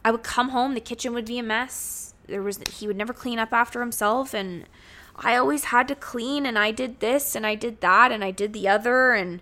I 0.06 0.12
would 0.12 0.24
come 0.24 0.50
home, 0.50 0.76
the 0.76 0.80
kitchen 0.80 1.14
would 1.14 1.26
be 1.26 1.40
a 1.40 1.44
mess. 1.44 2.14
There 2.28 2.44
was 2.44 2.60
he 2.72 2.88
would 2.88 2.96
never 2.96 3.14
clean 3.14 3.40
up 3.40 3.52
after 3.52 3.80
himself 3.80 4.34
and 4.34 4.66
I 5.16 5.36
always 5.36 5.66
had 5.66 5.88
to 5.88 5.96
clean 5.96 6.46
and 6.46 6.58
I 6.58 6.72
did 6.72 7.00
this 7.00 7.36
and 7.36 7.46
I 7.46 7.56
did 7.56 7.82
that 7.82 8.12
and 8.12 8.24
I 8.24 8.32
did 8.32 8.54
the 8.54 8.68
other 8.68 9.14
and 9.14 9.42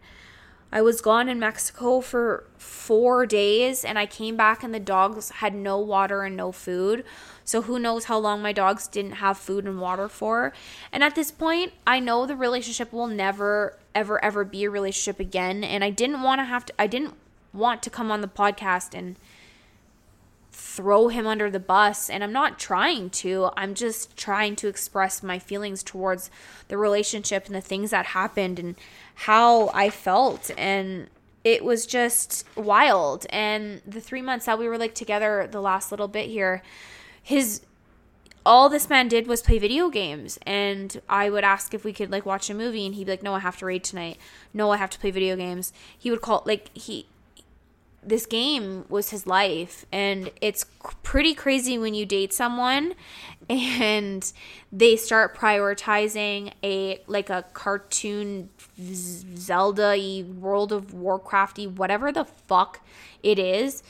I 0.75 0.81
was 0.81 0.99
gone 0.99 1.29
in 1.29 1.39
Mexico 1.39 2.01
for 2.01 2.43
4 2.57 3.25
days 3.25 3.85
and 3.85 3.97
I 3.97 4.05
came 4.05 4.35
back 4.35 4.61
and 4.61 4.73
the 4.73 4.79
dogs 4.79 5.29
had 5.29 5.55
no 5.55 5.79
water 5.79 6.23
and 6.23 6.35
no 6.35 6.51
food. 6.51 7.05
So 7.45 7.61
who 7.61 7.79
knows 7.79 8.05
how 8.05 8.17
long 8.17 8.41
my 8.41 8.51
dogs 8.51 8.85
didn't 8.85 9.13
have 9.13 9.37
food 9.37 9.63
and 9.63 9.79
water 9.79 10.09
for. 10.09 10.51
And 10.91 11.01
at 11.01 11.15
this 11.15 11.31
point, 11.31 11.71
I 11.87 12.01
know 12.01 12.25
the 12.25 12.35
relationship 12.35 12.91
will 12.91 13.07
never 13.07 13.77
ever 13.95 14.21
ever 14.21 14.43
be 14.43 14.65
a 14.65 14.69
relationship 14.69 15.17
again 15.21 15.63
and 15.63 15.81
I 15.81 15.91
didn't 15.91 16.21
want 16.21 16.39
to 16.39 16.45
have 16.45 16.65
to 16.65 16.73
I 16.77 16.87
didn't 16.87 17.13
want 17.53 17.81
to 17.83 17.89
come 17.89 18.11
on 18.11 18.19
the 18.19 18.27
podcast 18.27 18.93
and 18.93 19.15
throw 20.51 21.07
him 21.07 21.25
under 21.25 21.49
the 21.49 21.59
bus 21.59 22.09
and 22.09 22.21
I'm 22.21 22.33
not 22.33 22.59
trying 22.59 23.09
to. 23.11 23.49
I'm 23.55 23.73
just 23.75 24.17
trying 24.17 24.57
to 24.57 24.67
express 24.67 25.23
my 25.23 25.39
feelings 25.39 25.83
towards 25.83 26.29
the 26.67 26.77
relationship 26.77 27.45
and 27.45 27.55
the 27.55 27.61
things 27.61 27.91
that 27.91 28.07
happened 28.07 28.59
and 28.59 28.75
how 29.15 29.69
I 29.73 29.89
felt 29.89 30.51
and 30.57 31.07
it 31.43 31.63
was 31.63 31.85
just 31.85 32.45
wild. 32.55 33.25
And 33.29 33.81
the 33.85 34.01
3 34.01 34.21
months 34.21 34.45
that 34.45 34.59
we 34.59 34.67
were 34.67 34.77
like 34.77 34.95
together 34.95 35.47
the 35.49 35.61
last 35.61 35.91
little 35.91 36.07
bit 36.07 36.29
here 36.29 36.61
his 37.21 37.61
all 38.45 38.69
this 38.69 38.89
man 38.89 39.07
did 39.07 39.25
was 39.25 39.41
play 39.41 39.57
video 39.57 39.89
games. 39.89 40.37
And 40.45 41.01
i 41.09 41.29
would 41.29 41.43
ask 41.43 41.73
if 41.73 41.83
we 41.83 41.93
could 41.93 42.11
like 42.11 42.25
watch 42.25 42.49
a 42.49 42.53
movie 42.53 42.85
and 42.85 42.95
he'd 42.95 43.05
be 43.05 43.11
like 43.11 43.23
no 43.23 43.33
i 43.33 43.39
have 43.39 43.57
to 43.57 43.65
read 43.65 43.83
tonight. 43.83 44.17
No 44.53 44.71
i 44.71 44.77
have 44.77 44.91
to 44.91 44.99
play 44.99 45.11
video 45.11 45.35
games. 45.35 45.73
He 45.97 46.11
would 46.11 46.21
call 46.21 46.43
like 46.45 46.75
he 46.77 47.07
this 48.05 48.25
game 48.25 48.85
was 48.87 49.09
his 49.09 49.25
life 49.25 49.85
and 49.91 50.29
it's 50.41 50.65
pretty 51.03 51.33
crazy 51.33 51.77
when 51.77 51.93
you 51.93 52.05
date 52.05 52.33
someone 52.33 52.93
and 53.49 54.31
they 54.71 54.95
start 54.95 55.35
prioritizing 55.35 56.51
a 56.63 57.01
like 57.07 57.29
a 57.29 57.43
cartoon 57.53 58.49
zelda 59.35 60.23
world 60.37 60.71
of 60.71 60.93
warcrafty 60.93 61.69
whatever 61.69 62.11
the 62.11 62.25
fuck 62.25 62.81
it 63.23 63.39
is 63.39 63.81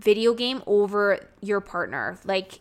video 0.00 0.34
game 0.34 0.62
over 0.66 1.28
your 1.40 1.60
partner. 1.60 2.18
Like 2.24 2.60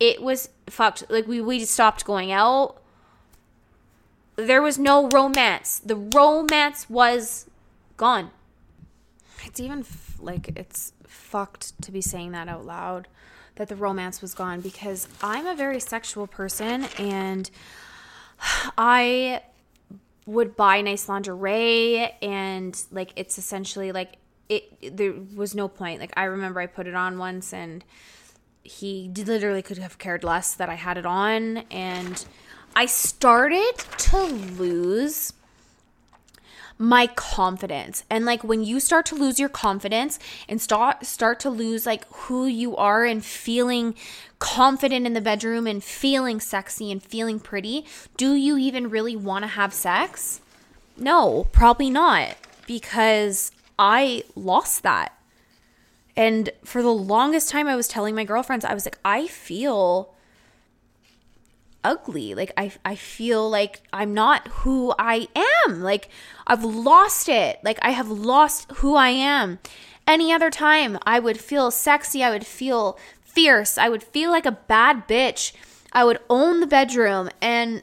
it 0.00 0.22
was 0.22 0.48
fucked. 0.66 1.04
Like 1.08 1.26
we 1.26 1.40
we 1.40 1.64
stopped 1.64 2.04
going 2.04 2.32
out. 2.32 2.80
There 4.36 4.62
was 4.62 4.78
no 4.78 5.08
romance. 5.08 5.80
The 5.80 5.96
romance 5.96 6.88
was 6.88 7.46
gone. 7.96 8.30
It's 9.44 9.60
even 9.60 9.80
f- 9.80 10.16
like 10.20 10.56
it's 10.56 10.92
fucked 11.06 11.80
to 11.82 11.92
be 11.92 12.00
saying 12.00 12.32
that 12.32 12.48
out 12.48 12.64
loud 12.64 13.08
that 13.56 13.68
the 13.68 13.76
romance 13.76 14.22
was 14.22 14.34
gone 14.34 14.60
because 14.60 15.08
I'm 15.22 15.46
a 15.46 15.54
very 15.54 15.80
sexual 15.80 16.26
person 16.26 16.84
and 16.98 17.50
I 18.78 19.42
would 20.26 20.56
buy 20.56 20.80
nice 20.80 21.08
lingerie 21.08 22.10
and 22.22 22.80
like 22.92 23.12
it's 23.16 23.38
essentially 23.38 23.92
like 23.92 24.16
it 24.48 24.96
there 24.96 25.14
was 25.34 25.54
no 25.54 25.68
point. 25.68 26.00
Like 26.00 26.12
I 26.16 26.24
remember 26.24 26.60
I 26.60 26.66
put 26.66 26.86
it 26.86 26.94
on 26.94 27.18
once 27.18 27.52
and 27.52 27.84
he 28.62 29.10
literally 29.16 29.62
could 29.62 29.78
have 29.78 29.98
cared 29.98 30.22
less 30.22 30.54
that 30.54 30.68
I 30.68 30.74
had 30.74 30.98
it 30.98 31.06
on 31.06 31.58
and 31.70 32.24
I 32.76 32.86
started 32.86 33.72
to 33.98 34.24
lose 34.24 35.32
my 36.78 37.08
confidence. 37.08 38.04
And 38.08 38.24
like 38.24 38.44
when 38.44 38.62
you 38.62 38.78
start 38.78 39.04
to 39.06 39.16
lose 39.16 39.40
your 39.40 39.48
confidence 39.48 40.18
and 40.48 40.60
start 40.60 41.04
start 41.04 41.40
to 41.40 41.50
lose 41.50 41.84
like 41.84 42.06
who 42.12 42.46
you 42.46 42.76
are 42.76 43.04
and 43.04 43.24
feeling 43.24 43.94
confident 44.38 45.04
in 45.04 45.14
the 45.14 45.20
bedroom 45.20 45.66
and 45.66 45.82
feeling 45.82 46.40
sexy 46.40 46.92
and 46.92 47.02
feeling 47.02 47.40
pretty, 47.40 47.84
do 48.16 48.34
you 48.34 48.56
even 48.56 48.90
really 48.90 49.16
want 49.16 49.42
to 49.42 49.48
have 49.48 49.74
sex? 49.74 50.40
No, 50.96 51.48
probably 51.52 51.90
not 51.90 52.36
because 52.66 53.50
I 53.78 54.22
lost 54.36 54.82
that. 54.84 55.12
And 56.16 56.50
for 56.64 56.82
the 56.82 56.92
longest 56.92 57.48
time 57.48 57.66
I 57.66 57.76
was 57.76 57.88
telling 57.88 58.14
my 58.14 58.24
girlfriends 58.24 58.64
I 58.64 58.74
was 58.74 58.86
like 58.86 58.98
I 59.04 59.26
feel 59.26 60.14
ugly. 61.88 62.34
Like 62.34 62.52
I 62.56 62.70
I 62.84 62.94
feel 62.94 63.48
like 63.48 63.80
I'm 63.92 64.12
not 64.12 64.46
who 64.48 64.94
I 64.98 65.26
am. 65.34 65.80
Like 65.80 66.10
I've 66.46 66.62
lost 66.62 67.28
it. 67.28 67.58
Like 67.64 67.78
I 67.80 67.90
have 67.90 68.10
lost 68.10 68.70
who 68.76 68.94
I 68.94 69.08
am. 69.08 69.58
Any 70.06 70.32
other 70.32 70.50
time 70.50 70.98
I 71.04 71.18
would 71.18 71.40
feel 71.40 71.70
sexy, 71.70 72.22
I 72.22 72.30
would 72.30 72.46
feel 72.46 72.98
fierce, 73.22 73.78
I 73.78 73.88
would 73.88 74.02
feel 74.02 74.30
like 74.30 74.46
a 74.46 74.52
bad 74.52 75.08
bitch. 75.08 75.52
I 75.92 76.04
would 76.04 76.18
own 76.28 76.60
the 76.60 76.66
bedroom 76.66 77.30
and 77.40 77.82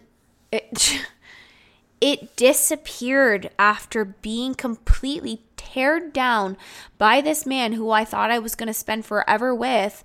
it 0.52 1.02
it 2.02 2.36
disappeared 2.36 3.50
after 3.58 4.06
being 4.06 4.54
completely 4.54 5.42
teared 5.58 6.14
down 6.14 6.58
by 7.00 7.22
this 7.22 7.46
man 7.46 7.74
who 7.74 7.90
I 7.90 8.06
thought 8.06 8.30
I 8.30 8.40
was 8.40 8.54
going 8.54 8.68
to 8.68 8.74
spend 8.74 9.06
forever 9.06 9.56
with. 9.56 10.04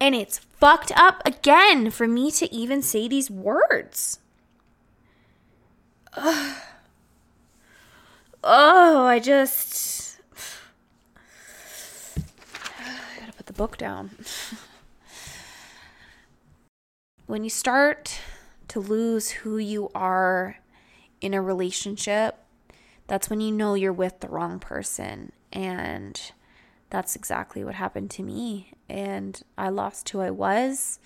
And 0.00 0.14
it's 0.14 0.38
fucked 0.38 0.92
up 0.96 1.22
again 1.24 1.90
for 1.90 2.06
me 2.06 2.30
to 2.32 2.52
even 2.52 2.82
say 2.82 3.08
these 3.08 3.30
words. 3.30 4.18
Ugh. 6.16 6.56
Oh, 8.46 9.06
I 9.06 9.20
just. 9.20 10.20
I 12.18 13.20
gotta 13.20 13.32
put 13.32 13.46
the 13.46 13.54
book 13.54 13.78
down. 13.78 14.10
when 17.26 17.42
you 17.42 17.48
start 17.48 18.20
to 18.68 18.80
lose 18.80 19.30
who 19.30 19.56
you 19.56 19.88
are 19.94 20.58
in 21.22 21.32
a 21.32 21.40
relationship, 21.40 22.36
that's 23.06 23.30
when 23.30 23.40
you 23.40 23.50
know 23.50 23.72
you're 23.72 23.94
with 23.94 24.20
the 24.20 24.28
wrong 24.28 24.58
person. 24.58 25.32
And 25.50 26.20
that's 26.94 27.16
exactly 27.16 27.64
what 27.64 27.74
happened 27.74 28.08
to 28.08 28.22
me. 28.22 28.70
And 28.88 29.42
I 29.58 29.68
lost 29.68 30.08
who 30.10 30.20
I 30.20 30.30
was. 30.30 31.00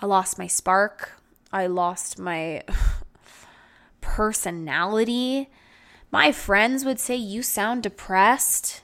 I 0.00 0.06
lost 0.06 0.38
my 0.38 0.46
spark. 0.46 1.20
I 1.52 1.66
lost 1.66 2.20
my 2.20 2.62
personality. 4.00 5.50
My 6.12 6.30
friends 6.30 6.84
would 6.84 7.00
say, 7.00 7.16
You 7.16 7.42
sound 7.42 7.82
depressed. 7.82 8.82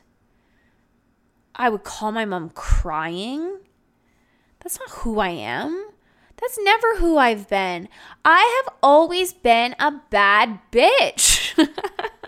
I 1.54 1.68
would 1.68 1.84
call 1.84 2.10
my 2.10 2.24
mom 2.24 2.50
crying. 2.50 3.60
That's 4.58 4.80
not 4.80 4.90
who 4.90 5.20
I 5.20 5.28
am. 5.28 5.90
That's 6.36 6.58
never 6.62 6.96
who 6.96 7.16
I've 7.16 7.48
been. 7.48 7.88
I 8.24 8.62
have 8.64 8.74
always 8.82 9.32
been 9.32 9.76
a 9.78 10.00
bad 10.10 10.58
bitch. 10.72 11.56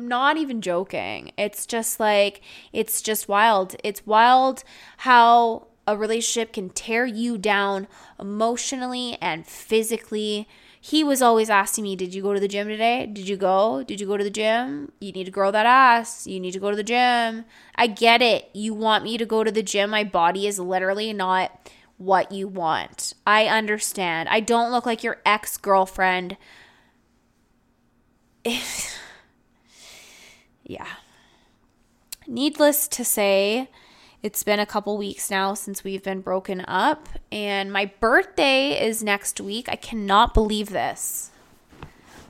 I'm 0.00 0.08
not 0.08 0.38
even 0.38 0.62
joking. 0.62 1.30
It's 1.36 1.66
just 1.66 2.00
like, 2.00 2.40
it's 2.72 3.02
just 3.02 3.28
wild. 3.28 3.76
It's 3.84 4.06
wild 4.06 4.64
how 4.98 5.66
a 5.86 5.94
relationship 5.94 6.54
can 6.54 6.70
tear 6.70 7.04
you 7.04 7.36
down 7.36 7.86
emotionally 8.18 9.18
and 9.20 9.46
physically. 9.46 10.48
He 10.80 11.04
was 11.04 11.20
always 11.20 11.50
asking 11.50 11.84
me, 11.84 11.96
Did 11.96 12.14
you 12.14 12.22
go 12.22 12.32
to 12.32 12.40
the 12.40 12.48
gym 12.48 12.66
today? 12.66 13.04
Did 13.12 13.28
you 13.28 13.36
go? 13.36 13.82
Did 13.82 14.00
you 14.00 14.06
go 14.06 14.16
to 14.16 14.24
the 14.24 14.30
gym? 14.30 14.90
You 15.02 15.12
need 15.12 15.24
to 15.24 15.30
grow 15.30 15.50
that 15.50 15.66
ass. 15.66 16.26
You 16.26 16.40
need 16.40 16.52
to 16.52 16.58
go 16.58 16.70
to 16.70 16.76
the 16.76 16.82
gym. 16.82 17.44
I 17.74 17.86
get 17.86 18.22
it. 18.22 18.48
You 18.54 18.72
want 18.72 19.04
me 19.04 19.18
to 19.18 19.26
go 19.26 19.44
to 19.44 19.52
the 19.52 19.62
gym. 19.62 19.90
My 19.90 20.04
body 20.04 20.46
is 20.46 20.58
literally 20.58 21.12
not 21.12 21.70
what 21.98 22.32
you 22.32 22.48
want. 22.48 23.12
I 23.26 23.48
understand. 23.48 24.30
I 24.30 24.40
don't 24.40 24.72
look 24.72 24.86
like 24.86 25.04
your 25.04 25.20
ex 25.26 25.58
girlfriend. 25.58 26.38
yeah. 30.70 30.86
Needless 32.28 32.86
to 32.88 33.04
say, 33.04 33.68
it's 34.22 34.44
been 34.44 34.60
a 34.60 34.66
couple 34.66 34.96
weeks 34.96 35.28
now 35.30 35.52
since 35.54 35.82
we've 35.82 36.02
been 36.02 36.20
broken 36.20 36.64
up, 36.68 37.08
and 37.32 37.72
my 37.72 37.86
birthday 37.98 38.80
is 38.86 39.02
next 39.02 39.40
week. 39.40 39.68
I 39.68 39.74
cannot 39.74 40.32
believe 40.32 40.70
this. 40.70 41.32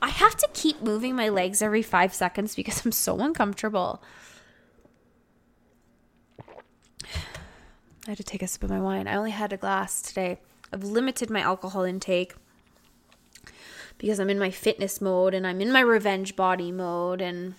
I 0.01 0.09
have 0.09 0.37
to 0.37 0.49
keep 0.55 0.81
moving 0.81 1.15
my 1.15 1.29
legs 1.29 1.61
every 1.61 1.83
five 1.83 2.15
seconds 2.15 2.55
because 2.55 2.87
I'm 2.87 2.93
so 2.93 3.21
uncomfortable. 3.21 4.03
I 8.07 8.13
had 8.13 8.17
to 8.17 8.25
take 8.25 8.43
a 8.43 8.47
sip 8.47 8.65
of 8.65 8.71
my 8.71 8.81
wine. 8.81 9.07
I 9.07 9.17
only 9.17 9.33
had 9.33 9.53
a 9.53 9.59
glass 9.59 10.01
today. 10.01 10.41
I've 10.73 10.85
limited 10.85 11.29
my 11.29 11.41
alcohol 11.41 11.83
intake 11.83 12.35
because 13.99 14.19
I'm 14.19 14.31
in 14.31 14.39
my 14.39 14.51
fitness 14.51 15.03
mode 15.03 15.35
and 15.35 15.47
I'm 15.47 15.61
in 15.61 15.71
my 15.71 15.81
revenge 15.81 16.35
body 16.35 16.73
mode 16.73 17.21
and 17.21 17.55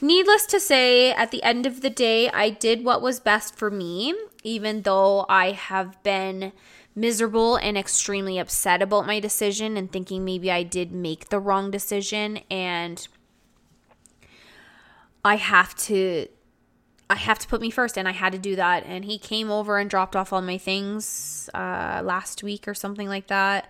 Needless 0.00 0.46
to 0.46 0.60
say, 0.60 1.12
at 1.12 1.30
the 1.30 1.42
end 1.42 1.66
of 1.66 1.80
the 1.80 1.90
day, 1.90 2.28
I 2.30 2.50
did 2.50 2.84
what 2.84 3.02
was 3.02 3.20
best 3.20 3.56
for 3.56 3.70
me, 3.70 4.14
even 4.42 4.82
though 4.82 5.26
I 5.28 5.52
have 5.52 6.02
been 6.02 6.52
miserable 6.96 7.56
and 7.56 7.76
extremely 7.76 8.38
upset 8.38 8.80
about 8.80 9.06
my 9.06 9.20
decision 9.20 9.76
and 9.76 9.92
thinking 9.92 10.24
maybe 10.24 10.50
I 10.50 10.62
did 10.62 10.90
make 10.92 11.28
the 11.28 11.38
wrong 11.38 11.70
decision 11.70 12.40
and 12.50 13.06
I 15.22 15.36
have 15.36 15.74
to 15.76 16.28
I 17.08 17.16
have 17.16 17.38
to 17.40 17.46
put 17.46 17.60
me 17.60 17.70
first 17.70 17.98
and 17.98 18.08
I 18.08 18.12
had 18.12 18.32
to 18.32 18.38
do 18.38 18.56
that 18.56 18.84
and 18.86 19.04
he 19.04 19.18
came 19.18 19.50
over 19.50 19.78
and 19.78 19.90
dropped 19.90 20.16
off 20.16 20.32
all 20.32 20.40
my 20.40 20.56
things 20.56 21.50
uh 21.52 22.00
last 22.02 22.42
week 22.42 22.66
or 22.66 22.74
something 22.74 23.08
like 23.08 23.26
that. 23.26 23.68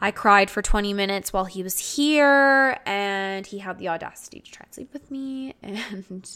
I 0.00 0.10
cried 0.10 0.50
for 0.50 0.62
20 0.62 0.92
minutes 0.92 1.32
while 1.32 1.44
he 1.44 1.62
was 1.62 1.96
here, 1.96 2.78
and 2.84 3.46
he 3.46 3.58
had 3.58 3.78
the 3.78 3.88
audacity 3.88 4.40
to 4.40 4.50
try 4.50 4.64
and 4.64 4.74
sleep 4.74 4.92
with 4.92 5.10
me. 5.10 5.54
And 5.62 6.28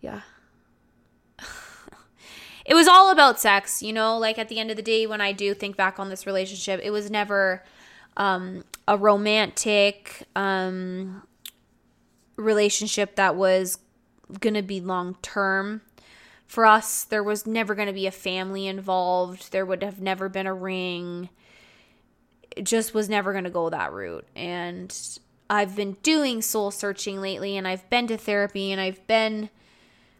yeah. 0.00 0.20
it 2.66 2.74
was 2.74 2.86
all 2.86 3.10
about 3.10 3.40
sex, 3.40 3.82
you 3.82 3.92
know? 3.92 4.18
Like 4.18 4.38
at 4.38 4.48
the 4.48 4.58
end 4.58 4.70
of 4.70 4.76
the 4.76 4.82
day, 4.82 5.06
when 5.06 5.20
I 5.20 5.32
do 5.32 5.54
think 5.54 5.76
back 5.76 5.98
on 5.98 6.10
this 6.10 6.26
relationship, 6.26 6.80
it 6.82 6.90
was 6.90 7.10
never 7.10 7.64
um, 8.16 8.64
a 8.86 8.96
romantic 8.96 10.24
um, 10.36 11.22
relationship 12.36 13.16
that 13.16 13.34
was 13.34 13.78
going 14.40 14.54
to 14.54 14.62
be 14.62 14.80
long 14.80 15.16
term. 15.22 15.80
For 16.46 16.66
us, 16.66 17.04
there 17.04 17.22
was 17.22 17.46
never 17.46 17.74
going 17.74 17.88
to 17.88 17.94
be 17.94 18.06
a 18.06 18.12
family 18.12 18.66
involved. 18.66 19.50
There 19.50 19.66
would 19.66 19.82
have 19.82 20.00
never 20.00 20.28
been 20.28 20.46
a 20.46 20.54
ring 20.54 21.30
just 22.62 22.94
was 22.94 23.08
never 23.08 23.32
going 23.32 23.44
to 23.44 23.50
go 23.50 23.70
that 23.70 23.92
route. 23.92 24.26
And 24.34 24.96
I've 25.48 25.76
been 25.76 25.96
doing 26.02 26.42
soul 26.42 26.70
searching 26.70 27.20
lately 27.20 27.56
and 27.56 27.68
I've 27.68 27.88
been 27.90 28.06
to 28.08 28.16
therapy 28.16 28.72
and 28.72 28.80
I've 28.80 29.06
been 29.06 29.50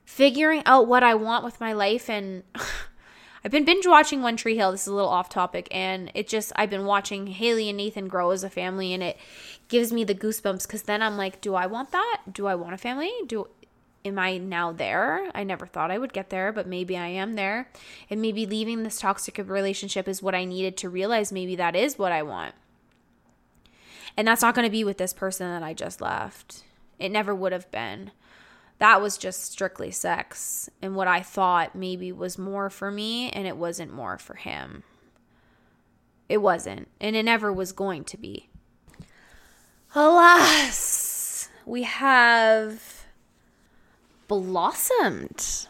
figuring 0.05 0.63
out 0.67 0.87
what 0.87 1.03
I 1.03 1.15
want 1.15 1.45
with 1.45 1.61
my 1.61 1.73
life 1.73 2.11
and 2.11 2.43
I've 3.45 3.51
been 3.51 3.65
binge 3.65 3.87
watching 3.87 4.23
One 4.23 4.37
Tree 4.37 4.57
Hill. 4.57 4.73
This 4.73 4.83
is 4.83 4.87
a 4.89 4.95
little 4.95 5.11
off 5.11 5.29
topic 5.29 5.69
and 5.71 6.11
it 6.15 6.29
just 6.29 6.53
I've 6.57 6.71
been 6.71 6.85
watching 6.85 7.27
Haley 7.27 7.69
and 7.69 7.77
Nathan 7.77 8.09
grow 8.09 8.31
as 8.31 8.45
a 8.45 8.51
family 8.51 8.93
and 8.93 9.03
it 9.03 9.19
gives 9.69 9.93
me 9.93 10.05
the 10.05 10.15
goosebumps 10.15 10.69
cuz 10.69 10.83
then 10.83 11.03
I'm 11.03 11.17
like, 11.17 11.41
do 11.41 11.55
I 11.55 11.67
want 11.67 11.91
that? 11.91 12.23
Do 12.31 12.47
I 12.47 12.55
want 12.55 12.75
a 12.75 12.79
family? 12.79 13.13
Do 13.27 13.49
am 14.05 14.19
I 14.19 14.37
now 14.39 14.73
there? 14.73 15.31
I 15.35 15.45
never 15.45 15.67
thought 15.67 15.91
I 15.91 15.99
would 15.99 16.13
get 16.13 16.31
there, 16.31 16.53
but 16.53 16.67
maybe 16.67 16.97
I 16.97 17.09
am 17.09 17.35
there. 17.37 17.71
And 18.11 18.21
maybe 18.21 18.47
leaving 18.47 18.83
this 18.83 18.99
toxic 18.99 19.39
relationship 19.39 20.07
is 20.07 20.23
what 20.23 20.35
I 20.35 20.45
needed 20.45 20.77
to 20.79 20.91
realize 20.91 21.33
maybe 21.33 21.57
that 21.57 21.75
is 21.75 21.99
what 21.99 22.13
I 22.13 22.23
want. 22.23 22.55
And 24.17 24.29
that's 24.29 24.43
not 24.43 24.55
going 24.55 24.67
to 24.67 24.71
be 24.71 24.85
with 24.85 24.99
this 24.99 25.13
person 25.13 25.49
that 25.49 25.63
I 25.63 25.73
just 25.73 26.01
left. 26.01 26.63
It 26.99 27.11
never 27.11 27.35
would 27.35 27.53
have 27.53 27.71
been. 27.71 28.13
That 28.79 29.01
was 29.01 29.17
just 29.17 29.51
strictly 29.51 29.91
sex 29.91 30.69
and 30.83 30.95
what 30.95 31.09
I 31.09 31.23
thought 31.23 31.75
maybe 31.75 32.13
was 32.13 32.39
more 32.39 32.69
for 32.71 32.91
me, 32.91 33.31
and 33.31 33.47
it 33.47 33.57
wasn't 33.57 33.93
more 33.93 34.19
for 34.19 34.35
him. 34.35 34.83
It 36.29 36.39
wasn't, 36.39 36.89
and 37.01 37.17
it 37.17 37.25
never 37.25 37.53
was 37.53 37.73
going 37.73 38.05
to 38.05 38.17
be. 38.17 38.49
alas, 39.95 41.49
we 41.65 41.83
have 41.83 42.94
blossomed. 44.29 45.67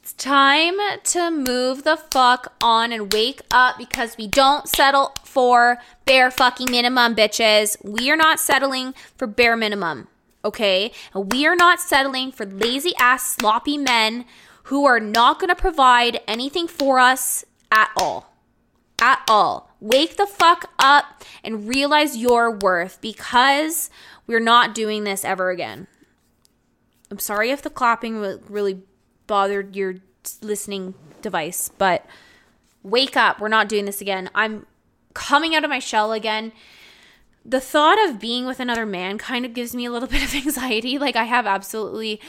it's 0.00 0.12
time 0.16 0.74
to 1.04 1.30
move 1.30 1.84
the 1.84 1.96
fuck 1.96 2.54
on 2.62 2.92
and 2.92 3.12
wake 3.12 3.40
up 3.50 3.78
because 3.78 4.16
we 4.16 4.26
don't 4.26 4.68
settle 4.68 5.12
for 5.24 5.78
bare 6.04 6.30
fucking 6.30 6.70
minimum, 6.70 7.14
bitches. 7.14 7.76
We 7.84 8.10
are 8.10 8.16
not 8.16 8.40
settling 8.40 8.94
for 9.16 9.26
bare 9.26 9.56
minimum, 9.56 10.08
okay? 10.44 10.92
And 11.14 11.32
we 11.32 11.46
are 11.46 11.56
not 11.56 11.80
settling 11.80 12.32
for 12.32 12.46
lazy 12.46 12.92
ass, 12.98 13.36
sloppy 13.36 13.78
men 13.78 14.24
who 14.64 14.84
are 14.84 15.00
not 15.00 15.38
gonna 15.38 15.54
provide 15.54 16.20
anything 16.26 16.66
for 16.66 16.98
us 16.98 17.44
at 17.70 17.90
all. 17.96 18.32
At 19.00 19.22
all. 19.28 19.70
Wake 19.80 20.16
the 20.16 20.26
fuck 20.26 20.72
up 20.78 21.22
and 21.44 21.68
realize 21.68 22.16
your 22.16 22.50
worth 22.50 23.00
because 23.00 23.90
we're 24.26 24.40
not 24.40 24.74
doing 24.74 25.04
this 25.04 25.24
ever 25.24 25.50
again. 25.50 25.86
I'm 27.10 27.18
sorry 27.18 27.50
if 27.50 27.62
the 27.62 27.70
clapping 27.70 28.20
really 28.48 28.82
bothered 29.26 29.76
your 29.76 29.96
listening 30.40 30.94
device, 31.22 31.70
but 31.78 32.04
wake 32.82 33.16
up. 33.16 33.40
We're 33.40 33.48
not 33.48 33.68
doing 33.68 33.84
this 33.84 34.00
again. 34.00 34.30
I'm 34.34 34.66
coming 35.14 35.54
out 35.54 35.64
of 35.64 35.70
my 35.70 35.78
shell 35.78 36.12
again. 36.12 36.52
The 37.44 37.60
thought 37.60 37.98
of 38.08 38.18
being 38.18 38.46
with 38.46 38.58
another 38.58 38.84
man 38.84 39.18
kind 39.18 39.44
of 39.44 39.54
gives 39.54 39.74
me 39.74 39.86
a 39.86 39.90
little 39.92 40.08
bit 40.16 40.24
of 40.24 40.34
anxiety. 40.34 40.98
Like, 40.98 41.16
I 41.16 41.24
have 41.24 41.46
absolutely 41.46 42.20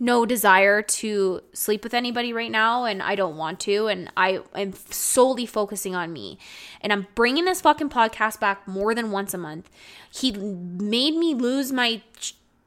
no 0.00 0.24
desire 0.24 0.80
to 0.80 1.42
sleep 1.52 1.84
with 1.84 1.92
anybody 1.92 2.32
right 2.32 2.50
now 2.50 2.84
and 2.84 3.02
I 3.02 3.14
don't 3.14 3.36
want 3.36 3.60
to 3.60 3.86
and 3.86 4.10
I 4.16 4.40
am 4.54 4.72
solely 4.72 5.44
focusing 5.44 5.94
on 5.94 6.12
me. 6.12 6.38
And 6.80 6.92
I'm 6.92 7.06
bringing 7.14 7.44
this 7.44 7.60
fucking 7.60 7.90
podcast 7.90 8.40
back 8.40 8.66
more 8.66 8.94
than 8.94 9.10
once 9.10 9.34
a 9.34 9.38
month. 9.38 9.70
He 10.10 10.32
made 10.32 11.14
me 11.14 11.34
lose 11.34 11.70
my 11.70 12.00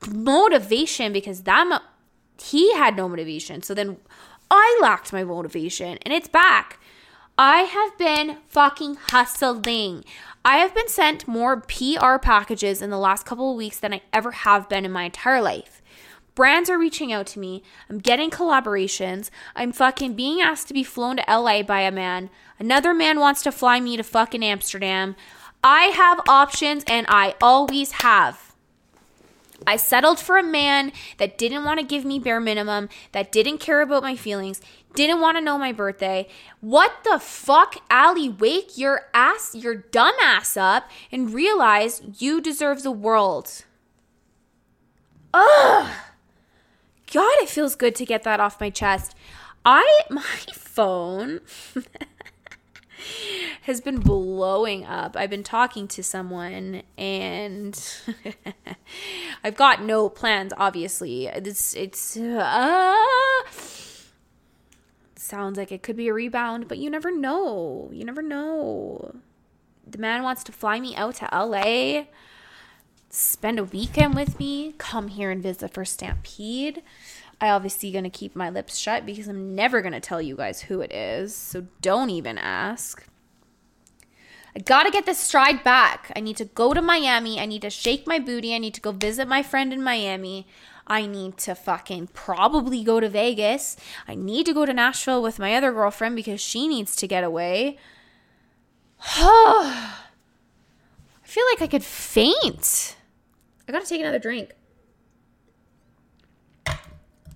motivation 0.08 1.12
because 1.12 1.42
that 1.42 1.82
he 2.42 2.74
had 2.76 2.96
no 2.96 3.10
motivation. 3.10 3.64
So 3.64 3.74
then 3.74 3.98
I 4.52 4.80
lacked 4.82 5.12
my 5.12 5.24
motivation 5.24 5.98
and 6.04 6.14
it's 6.14 6.28
back. 6.28 6.80
I 7.36 7.62
have 7.62 7.98
been 7.98 8.38
fucking 8.48 8.96
hustling. 9.08 10.06
I 10.46 10.58
have 10.58 10.76
been 10.76 10.88
sent 10.88 11.28
more 11.28 11.62
PR 11.62 12.18
packages 12.22 12.82
in 12.82 12.92
the 12.92 13.00
last 13.00 13.26
couple 13.26 13.52
of 13.52 13.58
weeks 13.58 13.80
than 13.80 13.94
I 13.94 14.02
ever 14.12 14.32
have 14.32 14.70
been 14.70 14.86
in 14.86 14.92
my 14.92 15.06
entire 15.06 15.42
life. 15.42 15.82
Brands 16.36 16.70
are 16.70 16.80
reaching 16.80 17.14
out 17.14 17.28
to 17.28 17.40
me. 17.40 17.62
I'm 17.90 18.00
getting 18.00 18.32
collaborations. 18.32 19.30
I'm 19.56 19.72
fucking 19.72 20.16
being 20.16 20.42
asked 20.42 20.68
to 20.70 20.74
be 20.74 20.84
flown 20.84 21.18
to 21.18 21.26
LA 21.28 21.62
by 21.62 21.82
a 21.82 21.92
man. 21.92 22.30
Another 22.58 22.94
man 22.94 23.20
wants 23.20 23.44
to 23.44 23.52
fly 23.52 23.80
me 23.80 23.98
to 23.98 24.04
fucking 24.04 24.44
Amsterdam. 24.44 25.16
I 25.64 25.86
have 25.86 26.22
options 26.28 26.84
and 26.88 27.06
I 27.08 27.36
always 27.42 27.92
have. 27.94 28.54
I 29.66 29.78
settled 29.78 30.20
for 30.20 30.38
a 30.38 30.44
man 30.44 30.92
that 31.18 31.38
didn't 31.38 31.64
want 31.64 31.80
to 31.80 31.86
give 31.86 32.04
me 32.04 32.20
bare 32.20 32.42
minimum, 32.42 32.90
that 33.14 33.32
didn't 33.32 33.60
care 33.60 33.82
about 33.82 34.04
my 34.04 34.16
feelings, 34.16 34.60
didn't 34.94 35.22
want 35.22 35.38
to 35.38 35.44
know 35.44 35.58
my 35.58 35.72
birthday. 35.72 36.28
What 36.60 37.04
the 37.04 37.20
fuck, 37.20 37.78
Allie? 37.90 38.28
Wake 38.28 38.78
your 38.78 39.10
ass, 39.14 39.56
your 39.56 39.76
dumb 39.76 40.16
ass 40.22 40.58
up 40.58 40.90
and 41.12 41.34
realize 41.34 42.02
you 42.18 42.42
deserve 42.42 42.84
the 42.84 42.92
world. 42.92 43.64
Ugh. 45.34 45.92
God, 47.14 47.36
it 47.42 47.50
feels 47.50 47.76
good 47.76 47.94
to 47.96 48.06
get 48.06 48.24
that 48.24 48.40
off 48.40 48.60
my 48.60 48.72
chest. 48.72 49.16
I, 49.64 50.02
my 50.10 50.22
phone 50.54 51.42
has 53.62 53.82
been 53.82 54.00
blowing 54.00 54.84
up. 54.84 55.16
I've 55.16 55.30
been 55.30 55.44
talking 55.44 55.88
to 55.90 56.02
someone 56.02 56.82
and 56.98 57.80
I've 59.44 59.56
got 59.56 59.84
no 59.84 60.10
plans, 60.10 60.54
obviously. 60.58 61.28
It's, 61.28 61.76
it's, 61.76 62.18
uh, 62.18 62.96
sounds 65.16 65.60
like 65.60 65.72
it 65.72 65.84
could 65.84 65.96
be 65.96 66.08
a 66.08 66.14
rebound, 66.14 66.68
but 66.68 66.80
you 66.80 66.90
never 66.90 67.16
know. 67.16 67.92
You 67.94 68.06
never 68.06 68.24
know. 68.24 69.16
The 69.86 70.00
man 70.00 70.24
wants 70.24 70.44
to 70.46 70.52
fly 70.52 70.80
me 70.80 70.96
out 70.96 71.16
to 71.16 71.30
LA 71.32 72.06
spend 73.14 73.60
a 73.60 73.64
weekend 73.64 74.16
with 74.16 74.40
me, 74.40 74.74
come 74.78 75.08
here 75.08 75.30
and 75.30 75.42
visit 75.42 75.74
for 75.74 75.86
Stampede. 75.86 76.82
I 77.40 77.50
obviously 77.50 77.92
going 77.92 78.06
to 78.06 78.10
keep 78.10 78.36
my 78.36 78.50
lips 78.50 78.78
shut 78.78 79.06
because 79.06 79.28
I'm 79.28 79.54
never 79.54 79.82
going 79.82 79.94
to 79.94 80.00
tell 80.00 80.22
you 80.22 80.36
guys 80.36 80.62
who 80.62 80.82
it 80.82 80.92
is. 80.92 81.36
So 81.36 81.68
don't 81.82 82.10
even 82.10 82.38
ask. 82.38 83.06
I 84.56 84.60
got 84.60 84.84
to 84.84 84.92
get 84.92 85.06
this 85.06 85.18
stride 85.18 85.64
back. 85.64 86.12
I 86.16 86.22
need 86.22 86.38
to 86.38 86.46
go 86.46 86.74
to 86.74 86.82
Miami. 86.82 87.40
I 87.40 87.46
need 87.46 87.62
to 87.64 87.70
shake 87.70 88.08
my 88.08 88.18
booty. 88.18 88.54
I 88.54 88.60
need 88.60 88.74
to 88.76 88.82
go 88.82 88.92
visit 88.92 89.28
my 89.28 89.44
friend 89.44 89.74
in 89.74 89.84
Miami. 89.84 90.48
I 90.88 91.06
need 91.06 91.38
to 91.40 91.56
fucking 91.56 92.08
probably 92.14 92.84
go 92.84 93.00
to 93.00 93.10
Vegas. 93.10 93.78
I 94.08 94.16
need 94.16 94.46
to 94.48 94.54
go 94.54 94.66
to 94.66 94.74
Nashville 94.74 95.22
with 95.22 95.40
my 95.40 95.56
other 95.56 95.72
girlfriend 95.72 96.16
because 96.16 96.42
she 96.42 96.68
needs 96.68 96.96
to 96.98 97.08
get 97.08 97.24
away. 97.24 97.78
I 99.08 99.96
feel 101.24 101.46
like 101.52 101.62
I 101.62 101.68
could 101.68 101.84
faint. 101.84 102.96
I 103.68 103.72
gotta 103.72 103.86
take 103.86 104.02
another 104.02 104.20
drink. 104.20 104.54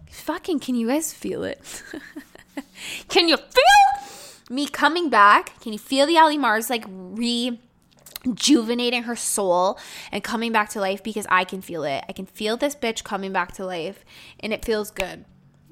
Fucking, 0.09 0.59
can 0.59 0.75
you 0.75 0.87
guys 0.87 1.13
feel 1.13 1.43
it? 1.43 1.83
can 3.07 3.29
you 3.29 3.37
feel 3.37 3.63
me 4.49 4.67
coming 4.67 5.09
back? 5.09 5.57
Can 5.61 5.71
you 5.71 5.79
feel 5.79 6.05
the 6.05 6.17
Allie 6.17 6.37
Marz 6.37 6.69
like 6.69 6.83
rejuvenating 8.25 9.03
her 9.03 9.15
soul 9.15 9.79
and 10.11 10.21
coming 10.23 10.51
back 10.51 10.69
to 10.71 10.81
life? 10.81 11.01
Because 11.01 11.25
I 11.29 11.45
can 11.45 11.61
feel 11.61 11.85
it. 11.85 12.03
I 12.09 12.11
can 12.11 12.25
feel 12.25 12.57
this 12.57 12.75
bitch 12.75 13.05
coming 13.05 13.31
back 13.31 13.53
to 13.53 13.65
life, 13.65 14.03
and 14.41 14.51
it 14.51 14.65
feels 14.65 14.91
good. 14.91 15.23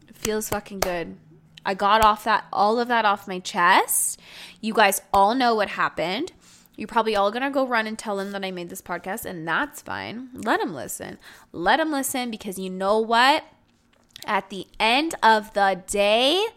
It 0.07 0.15
feels 0.15 0.47
fucking 0.49 0.79
good. 0.79 1.17
I 1.65 1.73
got 1.73 2.01
off 2.05 2.23
that 2.23 2.45
all 2.53 2.79
of 2.79 2.87
that 2.87 3.03
off 3.03 3.27
my 3.27 3.39
chest. 3.39 4.21
You 4.61 4.73
guys 4.73 5.01
all 5.11 5.35
know 5.35 5.55
what 5.55 5.69
happened. 5.69 6.31
You're 6.75 6.87
probably 6.87 7.15
all 7.15 7.31
gonna 7.31 7.51
go 7.51 7.65
run 7.65 7.87
and 7.87 7.97
tell 7.97 8.19
him 8.19 8.31
that 8.31 8.43
I 8.43 8.51
made 8.51 8.69
this 8.69 8.81
podcast, 8.81 9.25
and 9.25 9.47
that's 9.47 9.81
fine. 9.81 10.29
Let 10.33 10.59
him 10.59 10.73
listen. 10.73 11.17
Let 11.51 11.79
him 11.79 11.91
listen 11.91 12.31
because 12.31 12.59
you 12.59 12.69
know 12.69 12.99
what? 12.99 13.45
At 14.25 14.49
the 14.49 14.67
end 14.79 15.15
of 15.21 15.53
the 15.53 15.81
day, 15.87 16.47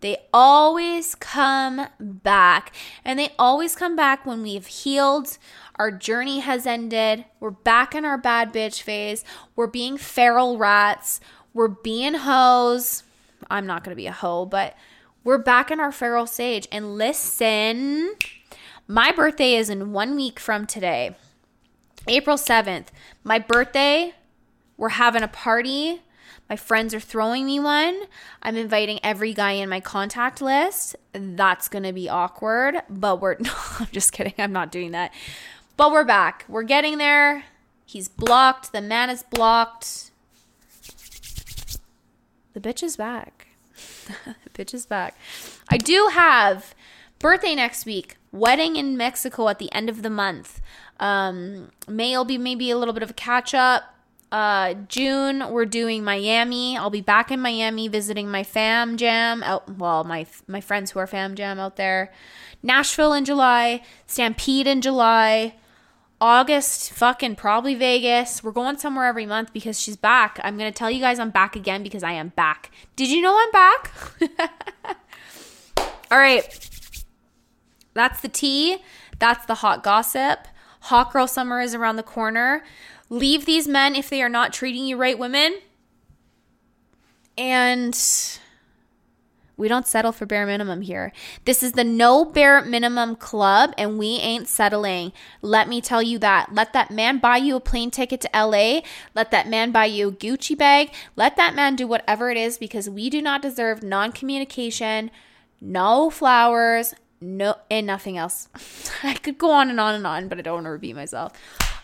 they 0.00 0.16
always 0.32 1.14
come 1.14 1.86
back. 1.98 2.74
And 3.04 3.18
they 3.18 3.34
always 3.38 3.74
come 3.74 3.96
back 3.96 4.24
when 4.24 4.42
we've 4.42 4.66
healed, 4.66 5.38
our 5.76 5.90
journey 5.90 6.40
has 6.40 6.66
ended, 6.66 7.24
we're 7.40 7.50
back 7.50 7.94
in 7.94 8.04
our 8.04 8.18
bad 8.18 8.52
bitch 8.52 8.82
phase, 8.82 9.24
we're 9.56 9.66
being 9.66 9.96
feral 9.96 10.58
rats, 10.58 11.20
we're 11.54 11.68
being 11.68 12.14
hoes. 12.14 13.04
I'm 13.50 13.66
not 13.66 13.84
gonna 13.84 13.96
be 13.96 14.06
a 14.06 14.12
hoe, 14.12 14.44
but 14.44 14.76
we're 15.24 15.38
back 15.38 15.70
in 15.70 15.80
our 15.80 15.92
feral 15.92 16.26
stage. 16.26 16.66
And 16.70 16.96
listen. 16.96 18.14
My 18.90 19.12
birthday 19.12 19.54
is 19.54 19.68
in 19.68 19.92
one 19.92 20.16
week 20.16 20.40
from 20.40 20.66
today, 20.66 21.14
April 22.06 22.38
7th. 22.38 22.86
My 23.22 23.38
birthday, 23.38 24.14
we're 24.78 24.88
having 24.88 25.22
a 25.22 25.28
party. 25.28 26.00
My 26.48 26.56
friends 26.56 26.94
are 26.94 27.00
throwing 27.00 27.44
me 27.44 27.60
one. 27.60 28.04
I'm 28.42 28.56
inviting 28.56 28.98
every 29.02 29.34
guy 29.34 29.52
in 29.52 29.68
my 29.68 29.80
contact 29.80 30.40
list. 30.40 30.96
That's 31.12 31.68
going 31.68 31.82
to 31.82 31.92
be 31.92 32.08
awkward, 32.08 32.80
but 32.88 33.20
we're, 33.20 33.36
no, 33.38 33.52
I'm 33.78 33.88
just 33.92 34.12
kidding. 34.12 34.32
I'm 34.38 34.54
not 34.54 34.72
doing 34.72 34.92
that. 34.92 35.12
But 35.76 35.92
we're 35.92 36.02
back. 36.02 36.46
We're 36.48 36.62
getting 36.62 36.96
there. 36.96 37.44
He's 37.84 38.08
blocked. 38.08 38.72
The 38.72 38.80
man 38.80 39.10
is 39.10 39.22
blocked. 39.22 40.12
The 42.54 42.60
bitch 42.60 42.82
is 42.82 42.96
back. 42.96 43.48
the 44.24 44.50
bitch 44.54 44.72
is 44.72 44.86
back. 44.86 45.14
I 45.68 45.76
do 45.76 46.08
have 46.10 46.74
birthday 47.18 47.54
next 47.54 47.86
week 47.86 48.16
wedding 48.32 48.76
in 48.76 48.96
Mexico 48.96 49.48
at 49.48 49.58
the 49.58 49.72
end 49.72 49.88
of 49.88 50.02
the 50.02 50.10
month. 50.10 50.60
Um, 51.00 51.70
May 51.88 52.16
will 52.16 52.24
be 52.24 52.38
maybe 52.38 52.70
a 52.70 52.76
little 52.76 52.94
bit 52.94 53.02
of 53.02 53.10
a 53.10 53.14
catch 53.14 53.54
up. 53.54 53.94
Uh, 54.30 54.74
June 54.88 55.50
we're 55.50 55.64
doing 55.64 56.04
Miami. 56.04 56.76
I'll 56.76 56.90
be 56.90 57.00
back 57.00 57.30
in 57.30 57.40
Miami 57.40 57.88
visiting 57.88 58.30
my 58.30 58.42
fam 58.44 58.98
jam 58.98 59.42
out. 59.42 59.78
Well, 59.78 60.04
my 60.04 60.26
my 60.46 60.60
friends 60.60 60.90
who 60.90 60.98
are 60.98 61.06
fam 61.06 61.34
jam 61.34 61.58
out 61.58 61.76
there. 61.76 62.12
Nashville 62.62 63.14
in 63.14 63.24
July. 63.24 63.82
Stampede 64.06 64.66
in 64.66 64.82
July. 64.82 65.54
August, 66.20 66.92
fucking 66.92 67.36
probably 67.36 67.76
Vegas. 67.76 68.42
We're 68.42 68.50
going 68.50 68.76
somewhere 68.76 69.06
every 69.06 69.24
month 69.24 69.52
because 69.52 69.80
she's 69.80 69.96
back. 69.96 70.40
I'm 70.42 70.58
going 70.58 70.70
to 70.70 70.76
tell 70.76 70.90
you 70.90 71.00
guys 71.00 71.20
I'm 71.20 71.30
back 71.30 71.54
again 71.54 71.84
because 71.84 72.02
I 72.02 72.10
am 72.10 72.30
back. 72.30 72.72
Did 72.96 73.08
you 73.08 73.22
know 73.22 73.38
I'm 73.38 73.52
back? 73.52 73.92
All 76.10 76.18
right. 76.18 76.77
That's 77.98 78.20
the 78.20 78.28
tea. 78.28 78.78
That's 79.18 79.44
the 79.46 79.56
hot 79.56 79.82
gossip. 79.82 80.46
Hot 80.82 81.12
girl 81.12 81.26
summer 81.26 81.60
is 81.60 81.74
around 81.74 81.96
the 81.96 82.02
corner. 82.04 82.62
Leave 83.10 83.44
these 83.44 83.66
men 83.66 83.96
if 83.96 84.08
they 84.08 84.22
are 84.22 84.28
not 84.28 84.52
treating 84.52 84.86
you 84.86 84.96
right, 84.96 85.18
women. 85.18 85.58
And 87.36 87.98
We 89.58 89.66
don't 89.66 89.88
settle 89.88 90.12
for 90.12 90.24
bare 90.24 90.46
minimum 90.46 90.82
here. 90.82 91.12
This 91.44 91.64
is 91.64 91.72
the 91.72 91.82
no 91.82 92.24
bare 92.24 92.62
minimum 92.62 93.16
club, 93.16 93.74
and 93.76 93.98
we 93.98 94.18
ain't 94.18 94.46
settling. 94.46 95.12
Let 95.42 95.68
me 95.68 95.80
tell 95.80 96.00
you 96.00 96.16
that. 96.20 96.54
Let 96.54 96.72
that 96.74 96.92
man 96.92 97.18
buy 97.18 97.38
you 97.38 97.56
a 97.56 97.60
plane 97.60 97.90
ticket 97.90 98.20
to 98.20 98.30
LA. 98.32 98.82
Let 99.16 99.32
that 99.32 99.48
man 99.48 99.72
buy 99.72 99.86
you 99.86 100.08
a 100.08 100.12
Gucci 100.12 100.56
bag. 100.56 100.92
Let 101.16 101.36
that 101.36 101.56
man 101.56 101.74
do 101.74 101.88
whatever 101.88 102.30
it 102.30 102.36
is 102.36 102.56
because 102.56 102.88
we 102.88 103.10
do 103.10 103.20
not 103.20 103.42
deserve 103.42 103.82
non 103.82 104.12
communication, 104.12 105.10
no 105.60 106.08
flowers, 106.08 106.94
no, 107.20 107.56
and 107.70 107.86
nothing 107.86 108.16
else. 108.16 108.48
I 109.02 109.14
could 109.14 109.38
go 109.38 109.50
on 109.50 109.70
and 109.70 109.80
on 109.80 109.94
and 109.94 110.06
on, 110.06 110.28
but 110.28 110.38
I 110.38 110.42
don't 110.42 110.54
want 110.54 110.66
to 110.66 110.70
repeat 110.70 110.94
myself. 110.94 111.32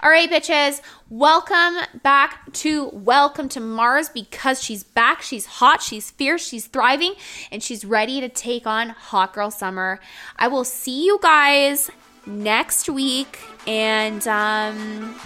All 0.03 0.11
right, 0.11 0.31
bitches, 0.31 0.83
welcome 1.09 1.77
back 2.03 2.53
to 2.53 2.91
Welcome 2.91 3.49
to 3.51 3.61
Marz 3.61 4.13
because 4.13 4.63
she's 4.63 4.85
back. 4.85 5.23
She's 5.23 5.47
hot, 5.47 5.83
she's 5.83 6.11
fierce, 6.11 6.47
she's 6.47 6.67
thriving, 6.67 7.15
and 7.51 7.63
she's 7.63 7.87
ready 7.87 8.21
to 8.21 8.29
take 8.29 8.67
on 8.67 8.91
Hot 8.91 9.33
Girl 9.33 9.51
Summer. 9.51 10.01
I 10.37 10.49
will 10.49 10.65
see 10.65 11.07
you 11.07 11.19
guys 11.23 11.91
next 12.27 12.91
week, 12.91 13.39
and 13.67 14.29
um, 14.29 15.19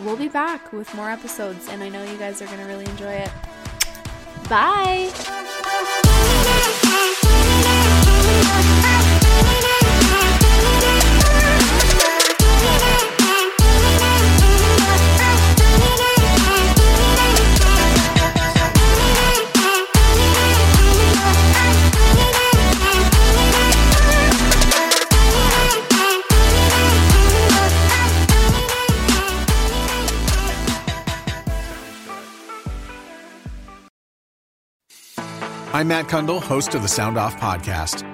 we'll 0.00 0.16
be 0.16 0.28
back 0.28 0.72
with 0.72 0.94
more 0.94 1.10
episodes. 1.10 1.68
And 1.68 1.82
I 1.82 1.88
know 1.88 2.04
you 2.04 2.16
guys 2.16 2.40
are 2.40 2.46
going 2.46 2.58
to 2.58 2.66
really 2.66 2.86
enjoy 2.86 3.14
it. 3.14 3.30
Bye. 4.48 5.10
I'm 35.74 35.88
Matt 35.88 36.06
Cundill, 36.06 36.40
host 36.40 36.76
of 36.76 36.82
the 36.82 36.88
Sound 36.88 37.18
Off 37.18 37.36
Podcast, 37.36 38.13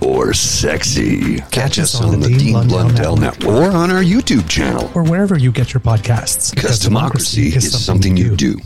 or 0.00 0.32
sexy. 0.32 1.36
Catch, 1.36 1.50
Catch 1.50 1.78
us 1.78 2.00
on, 2.00 2.14
on 2.14 2.20
the, 2.20 2.28
the, 2.28 2.28
Dean, 2.28 2.38
Dean 2.38 2.52
Blundell, 2.52 2.68
Blundell 2.68 3.16
Network. 3.16 3.42
Network 3.42 3.72
or 3.72 3.76
on 3.76 3.90
our 3.90 4.02
YouTube 4.02 4.48
channel 4.48 4.90
or 4.94 5.02
wherever 5.02 5.38
you 5.38 5.52
get 5.52 5.72
your 5.72 5.80
podcasts. 5.80 6.50
Because, 6.50 6.54
because 6.54 6.78
democracy, 6.80 7.50
democracy, 7.50 7.66
is, 7.66 7.84
something, 7.84 8.02
something 8.02 8.16
you 8.16 8.36
do. 8.36 8.56
do. 8.56 8.62